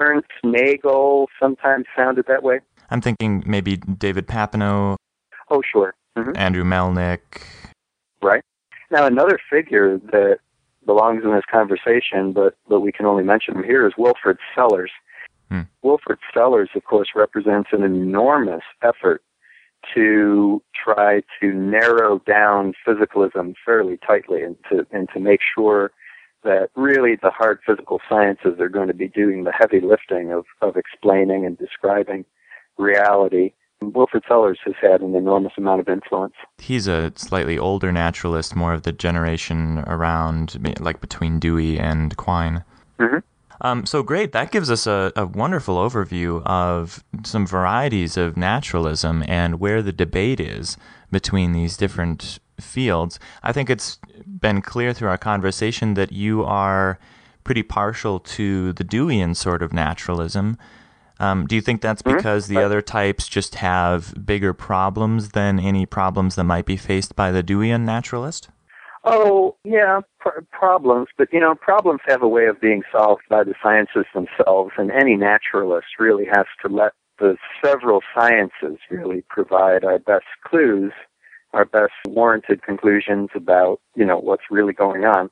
[0.00, 2.60] Ernst Nagel sometimes sounded that way.
[2.90, 4.96] I'm thinking maybe David Papineau.
[5.50, 5.94] Oh, sure.
[6.16, 6.36] Mm-hmm.
[6.36, 7.18] Andrew Melnyk.
[8.22, 8.42] Right.
[8.90, 10.38] Now, another figure that
[10.86, 14.90] belongs in this conversation, but, but we can only mention him here, is Wilfrid Sellars.
[15.50, 15.62] Hmm.
[15.82, 19.22] Wilfrid Sellars, of course, represents an enormous effort
[19.94, 25.90] to try to narrow down physicalism fairly tightly and to and to make sure
[26.44, 30.44] that really the hard physical sciences are going to be doing the heavy lifting of,
[30.62, 32.24] of explaining and describing
[32.78, 33.52] reality.
[33.80, 36.34] Wilfrid Sellars has had an enormous amount of influence.
[36.58, 42.64] He's a slightly older naturalist, more of the generation around, like between Dewey and Quine.
[42.98, 43.18] Mm-hmm.
[43.60, 44.32] Um, so great.
[44.32, 49.92] That gives us a, a, wonderful overview of some varieties of naturalism and where the
[49.92, 50.76] debate is
[51.10, 53.18] between these different fields.
[53.42, 56.98] I think it's been clear through our conversation that you are
[57.42, 60.56] pretty partial to the Deweyan sort of naturalism.
[61.18, 62.16] Um, do you think that's mm-hmm.
[62.16, 62.54] because mm-hmm.
[62.54, 67.32] the other types just have bigger problems than any problems that might be faced by
[67.32, 68.50] the Deweyan naturalist?
[69.10, 73.42] Oh, yeah, pr- problems, but you know, problems have a way of being solved by
[73.42, 79.82] the sciences themselves, and any naturalist really has to let the several sciences really provide
[79.82, 80.92] our best clues,
[81.54, 85.30] our best warranted conclusions about, you know, what's really going on.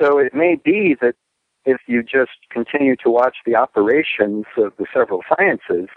[0.00, 1.14] So it may be that
[1.64, 5.88] if you just continue to watch the operations of the several sciences,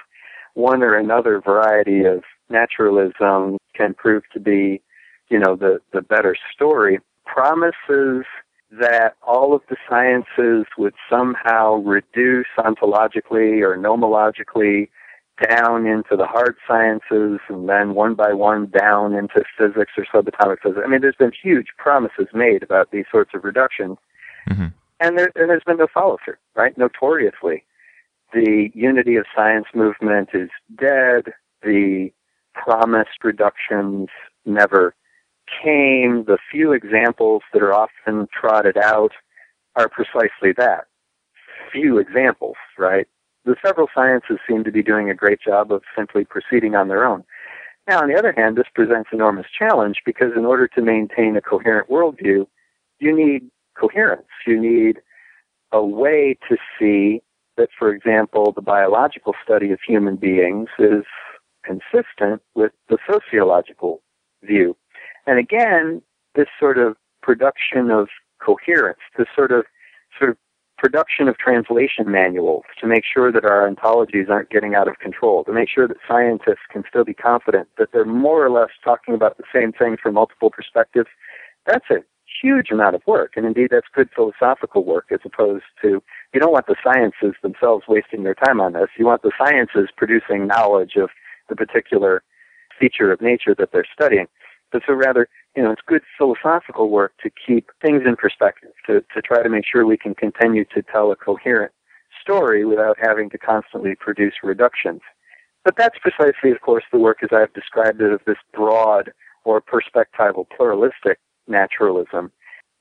[0.53, 4.81] one or another variety of naturalism can prove to be
[5.29, 8.25] you know, the, the better story, promises
[8.71, 14.89] that all of the sciences would somehow reduce ontologically or nomologically
[15.47, 20.57] down into the hard sciences and then one by one down into physics or subatomic
[20.61, 20.81] physics.
[20.83, 23.97] I mean, there's been huge promises made about these sorts of reductions.
[24.49, 24.67] Mm-hmm.
[24.99, 26.77] And, there, and there's been no follow through, right?
[26.77, 27.63] Notoriously,
[28.33, 31.33] the unity of science movement is dead.
[31.63, 32.11] The
[32.53, 34.09] promised reductions
[34.45, 34.93] never
[35.63, 39.11] came, the few examples that are often trotted out
[39.75, 40.85] are precisely that.
[41.71, 43.07] Few examples, right?
[43.45, 47.05] The several sciences seem to be doing a great job of simply proceeding on their
[47.05, 47.23] own.
[47.87, 51.41] Now, on the other hand, this presents enormous challenge because in order to maintain a
[51.41, 52.45] coherent worldview,
[52.99, 53.49] you need
[53.79, 54.27] coherence.
[54.45, 54.99] You need
[55.71, 57.21] a way to see
[57.57, 61.03] that, for example, the biological study of human beings is
[61.63, 64.01] consistent with the sociological
[64.43, 64.75] view.
[65.29, 66.01] And again,
[66.33, 68.07] this sort of production of
[68.43, 69.63] coherence, this sort of
[70.17, 70.37] sort of
[70.79, 75.43] production of translation manuals to make sure that our ontologies aren't getting out of control,
[75.43, 79.13] to make sure that scientists can still be confident that they're more or less talking
[79.13, 81.09] about the same thing from multiple perspectives.
[81.67, 81.97] That's a
[82.41, 86.01] huge amount of work, and indeed that's good philosophical work as opposed to
[86.33, 88.89] you don't want the sciences themselves wasting their time on this.
[88.97, 91.11] You want the sciences producing knowledge of
[91.49, 92.23] the particular
[92.79, 94.25] feature of nature that they're studying
[94.71, 99.01] but so rather, you know, it's good philosophical work to keep things in perspective, to,
[99.13, 101.71] to try to make sure we can continue to tell a coherent
[102.21, 105.01] story without having to constantly produce reductions.
[105.63, 109.11] But that's precisely, of course, the work as I've described it of this broad
[109.43, 112.31] or perspectival pluralistic naturalism.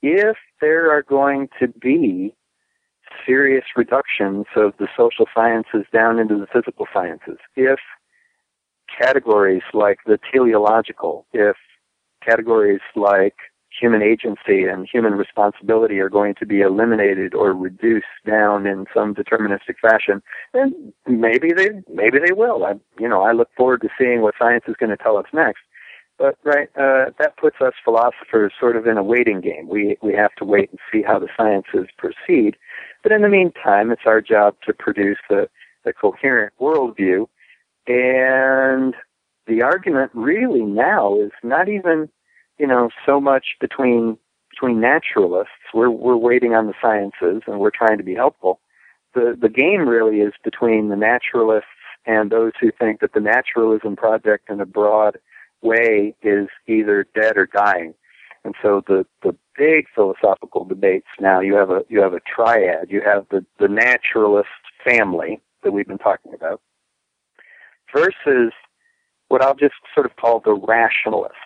[0.01, 2.33] if there are going to be
[3.27, 7.81] serious reductions of the social sciences down into the physical sciences, if
[8.97, 11.57] categories like the teleological, if
[12.29, 13.35] categories like
[13.81, 19.15] human agency and human responsibility are going to be eliminated or reduced down in some
[19.15, 20.23] deterministic fashion,
[20.53, 22.65] then maybe they maybe they will.
[22.65, 25.27] I you know I look forward to seeing what science is going to tell us
[25.33, 25.61] next.
[26.19, 29.69] But right, uh, that puts us philosophers sort of in a waiting game.
[29.69, 32.57] We we have to wait and see how the sciences proceed.
[33.03, 35.47] But in the meantime, it's our job to produce a,
[35.85, 37.27] a coherent worldview.
[37.87, 38.95] And
[39.47, 42.11] the argument really now is not even
[42.59, 44.19] you know, so much between
[44.51, 45.53] between naturalists.
[45.73, 48.61] We're we're waiting on the sciences and we're trying to be helpful.
[49.15, 51.69] The the game really is between the naturalists
[52.07, 55.19] and those who think that the naturalism project in a broad
[55.63, 57.95] way is either dead or dying.
[58.45, 62.91] And so the the big philosophical debates now you have a you have a triad.
[62.91, 64.49] You have the the naturalist
[64.85, 66.61] family that we've been talking about
[67.95, 68.53] versus
[69.29, 71.37] what I'll just sort of call the rationalists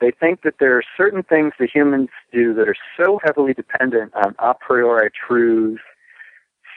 [0.00, 4.12] they think that there are certain things that humans do that are so heavily dependent
[4.14, 5.82] on a priori truths,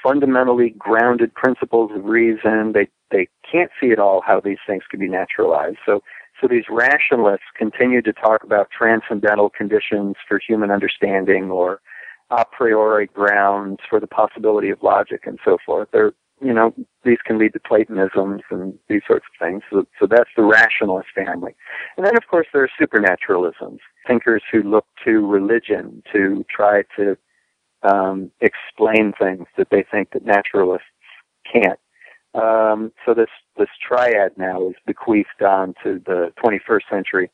[0.03, 2.73] fundamentally grounded principles of reason.
[2.73, 5.77] They they can't see at all how these things could be naturalized.
[5.85, 6.01] So
[6.39, 11.81] so these rationalists continue to talk about transcendental conditions for human understanding or
[12.31, 15.89] a priori grounds for the possibility of logic and so forth.
[15.91, 16.73] They're you know,
[17.03, 19.61] these can lead to Platonisms and these sorts of things.
[19.69, 21.55] So, so that's the rationalist family.
[21.97, 27.17] And then, of course, there are supernaturalisms, thinkers who look to religion to try to
[27.83, 30.85] um, explain things that they think that naturalists
[31.51, 31.79] can't.
[32.33, 33.27] Um, so this
[33.57, 37.29] this triad now is bequeathed on to the 21st century.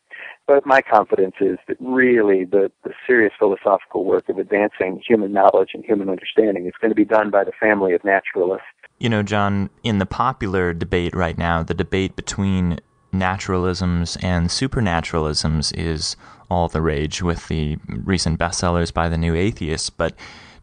[0.48, 5.70] But my confidence is that really the, the serious philosophical work of advancing human knowledge
[5.76, 8.66] and human understanding is going to be done by the family of naturalists
[9.00, 12.80] you know, John, in the popular debate right now, the debate between
[13.12, 16.16] naturalisms and supernaturalisms is
[16.50, 19.90] all the rage with the recent bestsellers by the New Atheists.
[19.90, 20.16] But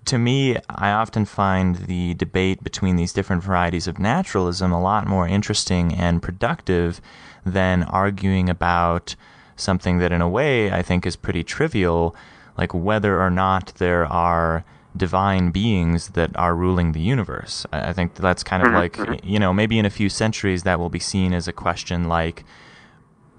[0.07, 5.07] to me, I often find the debate between these different varieties of naturalism a lot
[5.07, 7.01] more interesting and productive
[7.45, 9.15] than arguing about
[9.57, 12.15] something that, in a way, I think is pretty trivial,
[12.59, 14.65] like whether or not there are
[14.97, 17.67] divine beings that are ruling the universe.
[17.73, 19.13] I think that's kind of mm-hmm.
[19.13, 22.05] like, you know, maybe in a few centuries that will be seen as a question
[22.05, 22.45] like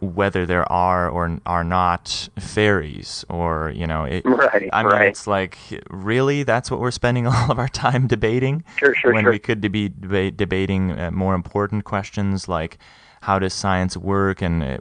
[0.01, 5.07] whether there are or are not fairies or, you know, it, right, I mean, right.
[5.07, 5.57] it's like,
[5.89, 6.43] really?
[6.43, 8.63] That's what we're spending all of our time debating?
[8.77, 9.31] Sure, sure, when sure.
[9.31, 12.77] we could be deba- debating uh, more important questions like,
[13.25, 14.77] how does science work and uh,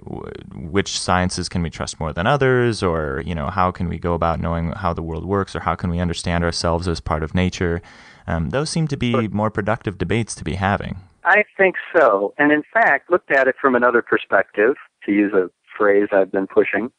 [0.55, 2.83] which sciences can we trust more than others?
[2.83, 5.57] Or you know how can we go about knowing how the world works?
[5.57, 7.81] Or how can we understand ourselves as part of nature?
[8.27, 10.97] Um, those seem to be more productive debates to be having.
[11.25, 12.35] I think so.
[12.37, 14.75] And in fact looked at it from another perspective
[15.07, 16.93] to use a phrase i've been pushing.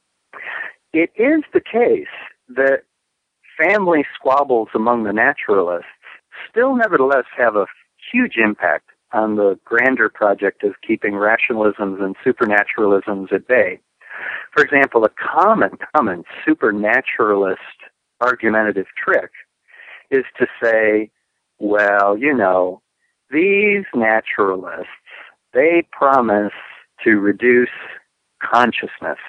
[0.94, 2.16] It is the case
[2.50, 2.84] that
[3.56, 5.86] family squabbles among the naturalists
[6.50, 7.68] still nevertheless have a
[8.12, 13.80] huge impact on the grander project of keeping rationalisms and supernaturalisms at bay.
[14.54, 17.60] For example, a common, common supernaturalist
[18.22, 19.32] argumentative trick
[20.12, 21.10] is to say,
[21.60, 22.82] well, you know,
[23.32, 24.90] these naturalists,
[25.54, 26.54] they promise
[27.04, 27.70] to reduce
[28.44, 29.20] consciousness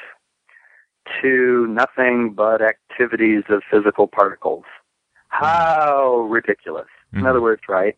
[1.22, 4.64] to nothing but activities of physical particles.
[5.28, 6.88] How ridiculous.
[7.12, 7.26] In hmm.
[7.26, 7.96] other words, right?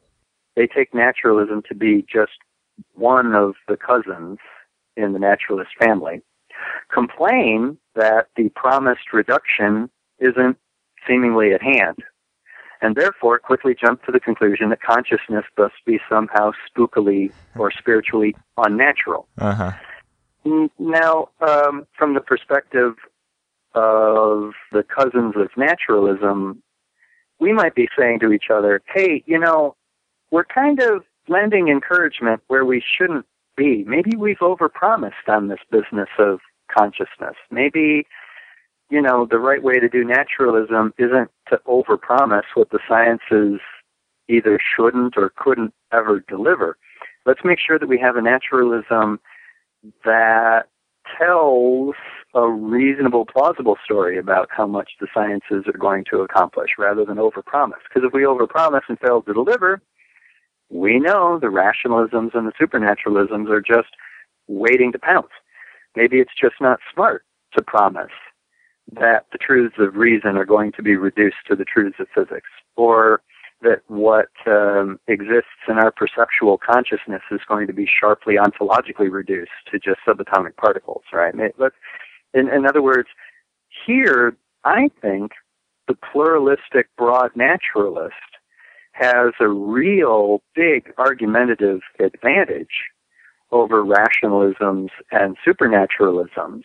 [0.59, 2.33] They take naturalism to be just
[2.95, 4.39] one of the cousins
[4.97, 6.21] in the naturalist family,
[6.93, 10.59] complain that the promised reduction isn't
[11.07, 11.99] seemingly at hand,
[12.83, 18.35] and therefore quickly jump to the conclusion that consciousness must be somehow spookily or spiritually
[18.57, 19.29] unnatural.
[19.39, 19.71] Uh-huh.
[20.77, 22.95] Now, um, from the perspective
[23.75, 26.65] of the cousins of naturalism,
[27.39, 29.77] we might be saying to each other, hey, you know,
[30.31, 33.27] we're kind of lending encouragement where we shouldn't
[33.57, 33.85] be.
[33.85, 36.41] Maybe we've overpromised on this business of
[36.75, 37.35] consciousness.
[37.51, 38.07] Maybe,
[38.91, 43.61] you know, the right way to do naturalism isn't to overpromise what the sciences
[44.29, 46.77] either shouldn't or couldn't ever deliver.
[47.27, 49.21] Let's make sure that we have a naturalism
[50.05, 50.69] that
[51.19, 51.95] tells
[52.35, 57.17] a reasonable, plausible story about how much the sciences are going to accomplish rather than
[57.17, 57.81] overpromise.
[57.89, 59.81] Because if we overpromise and fail to deliver,
[60.71, 63.89] we know the rationalisms and the supernaturalisms are just
[64.47, 65.33] waiting to pounce.
[65.97, 67.25] Maybe it's just not smart
[67.57, 68.13] to promise
[68.93, 72.49] that the truths of reason are going to be reduced to the truths of physics,
[72.77, 73.23] or
[73.61, 79.51] that what um, exists in our perceptual consciousness is going to be sharply ontologically reduced
[79.71, 81.35] to just subatomic particles, right?
[81.35, 83.09] In, in other words,
[83.87, 85.33] here, I think
[85.89, 88.15] the pluralistic broad naturalist
[88.99, 92.91] has a real big argumentative advantage
[93.51, 96.63] over rationalisms and supernaturalisms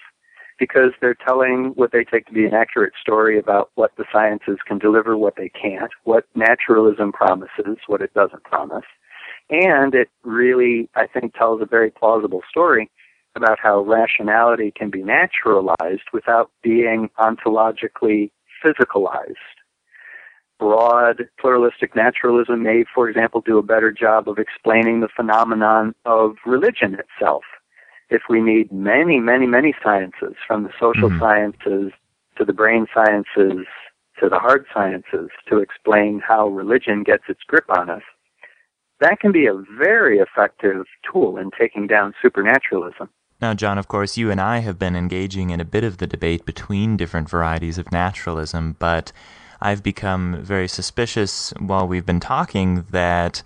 [0.60, 4.58] because they're telling what they take to be an accurate story about what the sciences
[4.68, 8.86] can deliver, what they can't, what naturalism promises, what it doesn't promise.
[9.50, 12.90] And it really, I think, tells a very plausible story
[13.36, 18.32] about how rationality can be naturalized without being ontologically
[18.64, 19.34] physicalized.
[20.60, 26.36] Broad pluralistic naturalism may, for example, do a better job of explaining the phenomenon of
[26.46, 27.44] religion itself
[28.10, 31.20] if we need many, many, many sciences, from the social mm-hmm.
[31.20, 31.92] sciences
[32.38, 33.66] to the brain sciences
[34.20, 38.04] to the hard sciences, to explain how religion gets its grip on us,
[39.00, 43.10] that can be a very effective tool in taking down supernaturalism.
[43.42, 46.08] Now, John, of course, you and I have been engaging in a bit of the
[46.08, 49.12] debate between different varieties of naturalism, but
[49.64, 53.42] I've become very suspicious while we've been talking that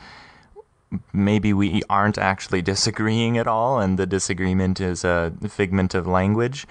[1.14, 6.65] maybe we aren't actually disagreeing at all, and the disagreement is a figment of language.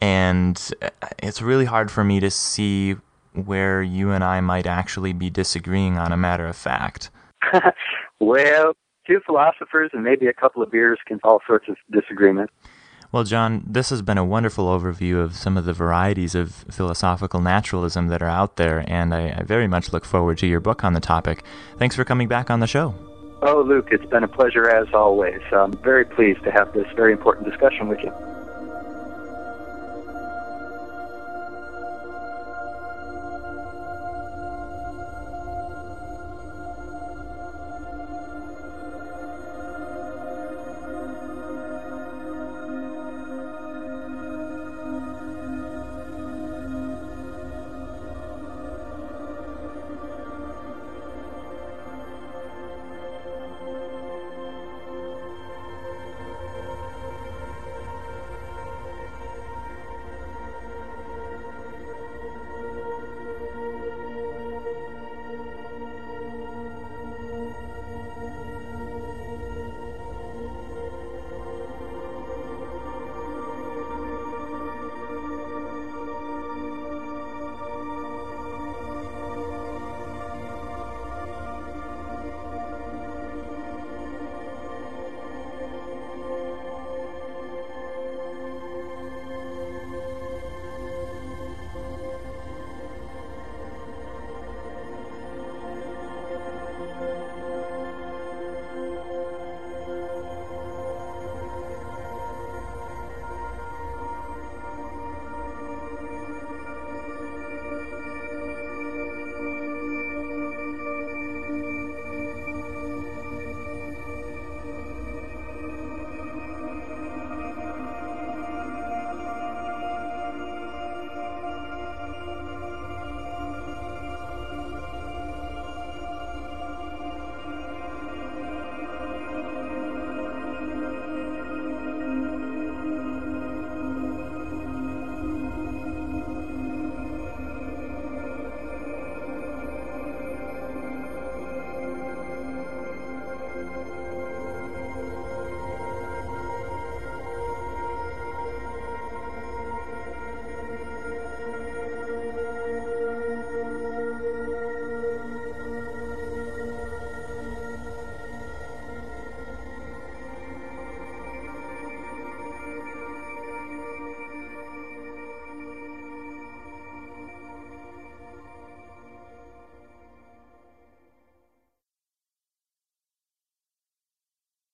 [0.00, 0.90] And uh,
[1.22, 2.96] it's really hard for me to see
[3.32, 7.10] where you and I might actually be disagreeing on a matter of fact.
[8.20, 8.74] well,
[9.06, 12.50] two philosophers and maybe a couple of beers can all sorts of disagreement.
[13.16, 17.40] Well, John, this has been a wonderful overview of some of the varieties of philosophical
[17.40, 20.84] naturalism that are out there, and I, I very much look forward to your book
[20.84, 21.42] on the topic.
[21.78, 22.94] Thanks for coming back on the show.
[23.40, 25.40] Oh, Luke, it's been a pleasure as always.
[25.50, 28.12] I'm very pleased to have this very important discussion with you.